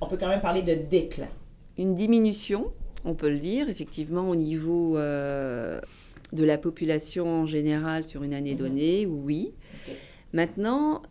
on 0.00 0.06
peut 0.06 0.16
quand 0.16 0.28
même 0.28 0.40
parler 0.40 0.62
de 0.62 0.74
déclin. 0.74 1.28
Une 1.76 1.94
diminution, 1.94 2.72
on 3.04 3.14
peut 3.14 3.28
le 3.28 3.38
dire, 3.38 3.68
effectivement, 3.68 4.30
au 4.30 4.36
niveau 4.36 4.96
euh, 4.96 5.80
de 6.32 6.44
la 6.44 6.58
population 6.58 7.42
en 7.42 7.46
général 7.46 8.04
sur 8.04 8.22
une 8.22 8.34
année 8.34 8.54
donnée, 8.54 9.04
mm 9.04 9.10
-hmm. 9.10 9.24
oui. 9.24 9.52
Okay. 9.82 9.96
Maintenant, 10.32 11.02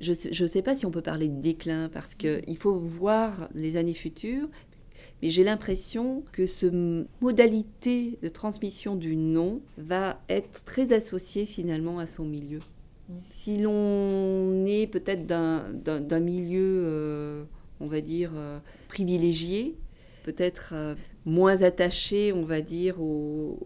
je 0.00 0.42
ne 0.42 0.48
sais 0.48 0.62
pas 0.62 0.74
si 0.76 0.86
on 0.86 0.90
peut 0.90 1.02
parler 1.02 1.28
de 1.28 1.40
déclin 1.40 1.88
parce 1.88 2.14
qu'il 2.14 2.56
faut 2.58 2.74
voir 2.76 3.48
les 3.54 3.76
années 3.76 3.92
futures, 3.94 4.48
mais 5.22 5.30
j'ai 5.30 5.44
l'impression 5.44 6.22
que 6.32 6.46
ce 6.46 7.04
modalité 7.20 8.18
de 8.22 8.28
transmission 8.28 8.96
du 8.96 9.16
nom 9.16 9.60
va 9.78 10.20
être 10.28 10.64
très 10.64 10.92
associée 10.92 11.46
finalement 11.46 11.98
à 11.98 12.06
son 12.06 12.24
milieu. 12.24 12.58
Si 13.12 13.58
l'on 13.58 14.64
est 14.66 14.86
peut-être 14.86 15.26
d'un 15.26 16.20
milieu, 16.20 16.82
euh, 16.84 17.44
on 17.80 17.86
va 17.86 18.00
dire, 18.00 18.32
euh, 18.34 18.58
privilégié, 18.88 19.76
peut-être 20.24 20.70
euh, 20.72 20.94
moins 21.26 21.62
attachés, 21.62 22.32
on 22.32 22.44
va 22.44 22.62
dire, 22.62 23.00
au, 23.02 23.58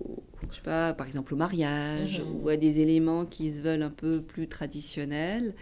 je 0.51 0.57
sais 0.57 0.63
pas, 0.63 0.93
par 0.93 1.07
exemple 1.07 1.35
au 1.35 1.37
mariage 1.37 2.21
Mhm. 2.21 2.43
ou 2.43 2.49
à 2.49 2.57
des 2.57 2.81
éléments 2.81 3.25
qui 3.27 3.55
se 3.55 3.61
veulent 3.61 3.83
un 3.83 3.91
peu 3.91 4.21
plus 4.21 4.49
traditionnels, 4.49 5.55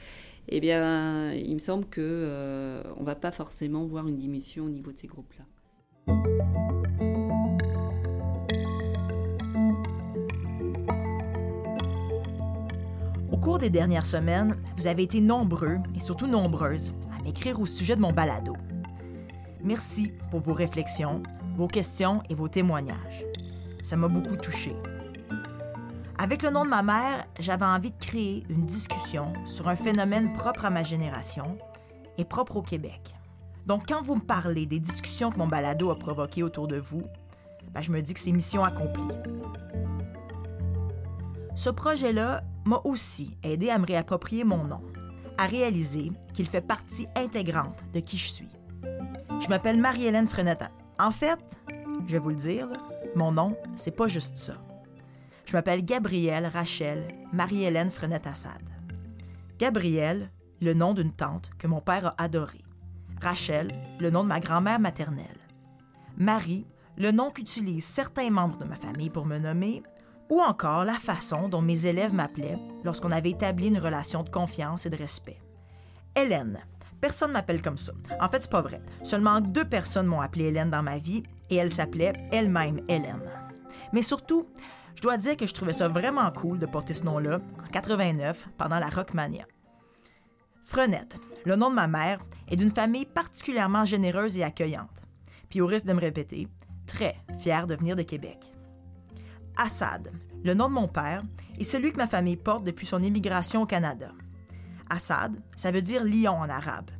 eh 0.49 0.61
bien, 0.61 1.33
il 1.33 1.55
me 1.55 1.59
semble 1.59 1.87
que 1.87 2.01
euh, 2.01 2.83
on 2.97 3.05
va 3.05 3.15
pas 3.15 3.33
forcément 3.33 3.85
voir 3.85 4.07
une 4.07 4.17
diminution 4.17 4.65
au 4.65 4.69
niveau 4.69 4.93
de 4.93 4.99
ces 4.99 5.09
groupes-là. 5.09 5.45
Au 13.33 13.37
cours 13.39 13.59
des 13.59 13.71
dernières 13.71 14.07
semaines, 14.07 14.57
vous 14.77 14.87
avez 14.87 15.03
été 15.03 15.21
nombreux 15.21 15.79
et 15.95 16.01
surtout 16.01 16.27
nombreuses 16.27 16.95
à 17.17 17.23
m'écrire 17.23 17.61
au 17.61 17.67
sujet 17.67 17.97
de 17.97 18.01
mon 18.01 18.13
balado. 18.13 18.55
Merci 19.65 20.13
pour 20.31 20.41
vos 20.41 20.55
réflexions, 20.55 21.23
vos 21.57 21.67
questions 21.67 22.23
et 22.31 22.35
vos 22.35 22.49
témoignages. 22.49 23.25
Ça 23.83 23.97
m'a 23.97 24.09
beaucoup 24.09 24.37
touché. 24.37 24.73
Avec 26.19 26.43
le 26.43 26.49
nom 26.51 26.65
de 26.65 26.71
ma 26.71 26.83
mère, 26.83 27.27
j'avais 27.39 27.67
envie 27.67 27.91
de 27.91 27.99
créer 27.99 28.45
une 28.49 28.65
discussion 28.65 29.35
sur 29.45 29.69
un 29.69 29.77
phénomène 29.77 30.33
propre 30.33 30.65
à 30.65 30.71
ma 30.71 30.83
génération 30.83 31.59
et 32.17 32.25
propre 32.25 32.57
au 32.57 32.63
Québec. 32.63 33.15
Donc, 33.67 33.89
quand 33.89 34.01
vous 34.01 34.15
me 34.15 34.21
parlez 34.21 34.65
des 34.65 34.81
discussions 34.81 35.31
que 35.31 35.37
mon 35.37 35.47
balado 35.47 35.91
a 35.91 35.99
provoquées 35.99 36.43
autour 36.43 36.69
de 36.69 36.79
vous, 36.79 37.03
ben, 37.75 37.83
je 37.83 37.93
me 37.93 38.01
dis 38.01 38.15
que 38.15 38.21
c'est 38.21 38.33
mission 38.33 38.65
accomplie. 38.65 39.15
Ce 41.55 41.69
projet-là 41.69 42.43
m'a 42.65 42.81
aussi 42.85 43.37
aidé 43.43 43.69
à 43.69 43.79
me 43.79 43.87
réapproprier 43.87 44.45
mon 44.45 44.65
nom, 44.65 44.81
à 45.37 45.47
réaliser 45.47 46.13
qu'il 46.33 46.47
fait 46.47 46.63
partie 46.63 47.09
intégrante 47.15 47.79
de 47.93 48.01
qui 48.01 48.17
je 48.17 48.29
suis. 48.29 48.49
Je 49.41 49.49
m'appelle 49.49 49.79
Marie-Hélène 49.79 50.29
Frenette. 50.29 50.65
En 50.99 51.11
fait, 51.11 51.39
je 52.07 52.13
vais 52.13 52.19
vous 52.19 52.31
le 52.31 52.37
dire, 52.37 52.69
mon 53.15 53.33
nom, 53.33 53.55
c'est 53.75 53.95
pas 53.95 54.09
juste 54.09 54.39
ça. 54.39 54.55
Je 55.47 55.53
m'appelle 55.53 55.85
Gabrielle 55.85 56.51
Rachel 56.53 57.07
Marie-Hélène 57.33 57.91
Frenette 57.91 58.27
Assad. 58.27 58.63
Gabrielle, 59.61 60.33
le 60.61 60.75
nom 60.75 60.93
d'une 60.93 61.13
tante 61.13 61.51
que 61.57 61.69
mon 61.69 61.81
père 61.81 62.07
a 62.07 62.23
adorée. 62.23 62.65
Rachel, 63.23 63.69
le 64.01 64.11
nom 64.11 64.25
de 64.25 64.29
ma 64.29 64.41
grand-mère 64.41 64.81
maternelle. 64.81 65.39
Marie, 66.17 66.67
le 66.99 67.13
nom 67.13 67.31
qu'utilisent 67.31 67.85
certains 67.85 68.31
membres 68.31 68.59
de 68.59 68.65
ma 68.65 68.75
famille 68.75 69.09
pour 69.09 69.25
me 69.25 69.39
nommer, 69.39 69.85
ou 70.31 70.41
encore 70.41 70.85
la 70.85 70.95
façon 70.95 71.49
dont 71.49 71.63
mes 71.63 71.87
élèves 71.87 72.13
m'appelaient 72.13 72.59
lorsqu'on 72.83 73.13
avait 73.13 73.31
établi 73.31 73.69
une 73.69 73.79
relation 73.79 74.25
de 74.25 74.31
confiance 74.31 74.85
et 74.85 74.91
de 74.91 74.97
respect. 74.97 75.41
Hélène. 76.17 76.59
Personne 77.01 77.31
m'appelle 77.31 77.63
comme 77.63 77.79
ça. 77.79 77.93
En 78.21 78.29
fait, 78.29 78.43
c'est 78.43 78.51
pas 78.51 78.63
vrai. 78.63 78.83
Seulement 79.05 79.41
deux 79.41 79.65
personnes 79.65 80.07
m'ont 80.07 80.23
appelé 80.23 80.47
Hélène 80.47 80.71
dans 80.71 80.83
ma 80.83 80.99
vie 80.99 81.23
et 81.51 81.57
elle 81.57 81.73
s'appelait 81.73 82.15
elle-même 82.33 82.81
Hélène. 82.89 83.23
Mais 83.93 84.03
surtout, 84.03 84.49
je 84.97 85.03
dois 85.03 85.19
dire 85.19 85.37
que 85.37 85.47
je 85.47 85.53
trouvais 85.53 85.75
ça 85.75 85.89
vraiment 85.89 86.31
cool 86.33 86.59
de 86.59 86.67
porter 86.67 86.95
ce 86.95 87.05
nom-là 87.05 87.41
en 87.63 87.71
89 87.71 88.49
pendant 88.57 88.79
la 88.79 88.89
Rockmania. 88.89 89.45
Frenette, 90.65 91.21
le 91.45 91.55
nom 91.55 91.69
de 91.71 91.75
ma 91.75 91.87
mère, 91.87 92.19
est 92.49 92.57
d'une 92.57 92.73
famille 92.73 93.05
particulièrement 93.05 93.85
généreuse 93.85 94.39
et 94.39 94.43
accueillante. 94.43 95.03
Puis 95.51 95.61
au 95.61 95.67
risque 95.67 95.85
de 95.85 95.93
me 95.93 96.01
répéter, 96.01 96.49
très 96.87 97.15
fière 97.39 97.67
de 97.67 97.77
venir 97.77 97.95
de 97.95 98.03
Québec. 98.03 98.53
Assad, 99.57 100.11
le 100.43 100.55
nom 100.55 100.69
de 100.69 100.75
mon 100.75 100.89
père, 100.89 101.23
est 101.59 101.65
celui 101.65 101.93
que 101.93 101.99
ma 101.99 102.09
famille 102.09 102.37
porte 102.37 102.65
depuis 102.65 102.87
son 102.87 103.03
immigration 103.03 103.63
au 103.63 103.67
Canada. 103.67 104.11
Assad, 104.89 105.37
ça 105.57 105.71
veut 105.71 105.83
dire 105.83 106.05
lion 106.05 106.39
en 106.39 106.49
arabe. 106.49 106.91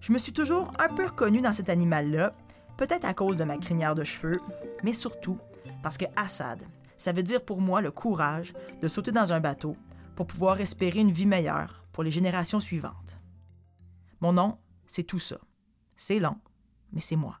Je 0.00 0.12
me 0.12 0.18
suis 0.18 0.32
toujours 0.32 0.70
un 0.78 0.92
peu 0.92 1.06
reconnue 1.06 1.40
dans 1.40 1.52
cet 1.54 1.70
animal-là, 1.70 2.34
peut-être 2.76 3.06
à 3.06 3.14
cause 3.14 3.38
de 3.38 3.44
ma 3.44 3.56
crinière 3.56 3.94
de 3.94 4.04
cheveux, 4.04 4.40
mais 4.82 4.92
surtout 4.92 5.38
parce 5.82 5.96
que 5.96 6.04
Assad, 6.16 6.62
ça 6.96 7.12
veut 7.12 7.22
dire 7.22 7.44
pour 7.44 7.60
moi 7.60 7.80
le 7.80 7.90
courage 7.90 8.54
de 8.80 8.88
sauter 8.88 9.12
dans 9.12 9.32
un 9.32 9.40
bateau 9.40 9.76
pour 10.16 10.26
pouvoir 10.26 10.60
espérer 10.60 11.00
une 11.00 11.10
vie 11.10 11.26
meilleure 11.26 11.84
pour 11.92 12.02
les 12.02 12.10
générations 12.10 12.60
suivantes. 12.60 13.18
Mon 14.20 14.32
nom, 14.32 14.58
c'est 14.86 15.04
tout 15.04 15.18
ça. 15.18 15.38
C'est 15.96 16.18
long, 16.18 16.36
mais 16.92 17.00
c'est 17.00 17.16
moi. 17.16 17.38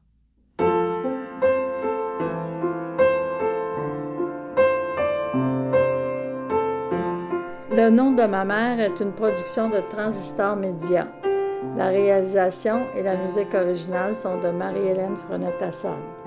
Le 7.76 7.90
nom 7.90 8.12
de 8.12 8.22
ma 8.22 8.44
mère 8.44 8.78
est 8.78 9.00
une 9.00 9.12
production 9.12 9.68
de 9.68 9.80
Transistor 9.80 10.54
Média. 10.54 11.08
La 11.76 11.88
réalisation 11.88 12.86
et 12.94 13.02
la 13.02 13.16
musique 13.16 13.52
originale 13.52 14.14
sont 14.14 14.40
de 14.40 14.50
Marie-Hélène 14.50 15.16
Frenette-Assad. 15.16 16.23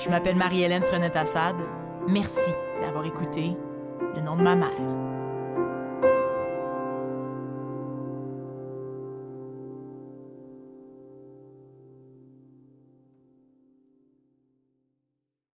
Je 0.00 0.08
m'appelle 0.08 0.36
Marie-Hélène 0.36 0.82
Frenette-Assad. 0.82 1.56
Merci 2.08 2.52
d'avoir 2.80 3.04
écouté 3.04 3.54
le 4.16 4.22
nom 4.22 4.34
de 4.34 4.42
ma 4.42 4.54
mère. 4.56 4.99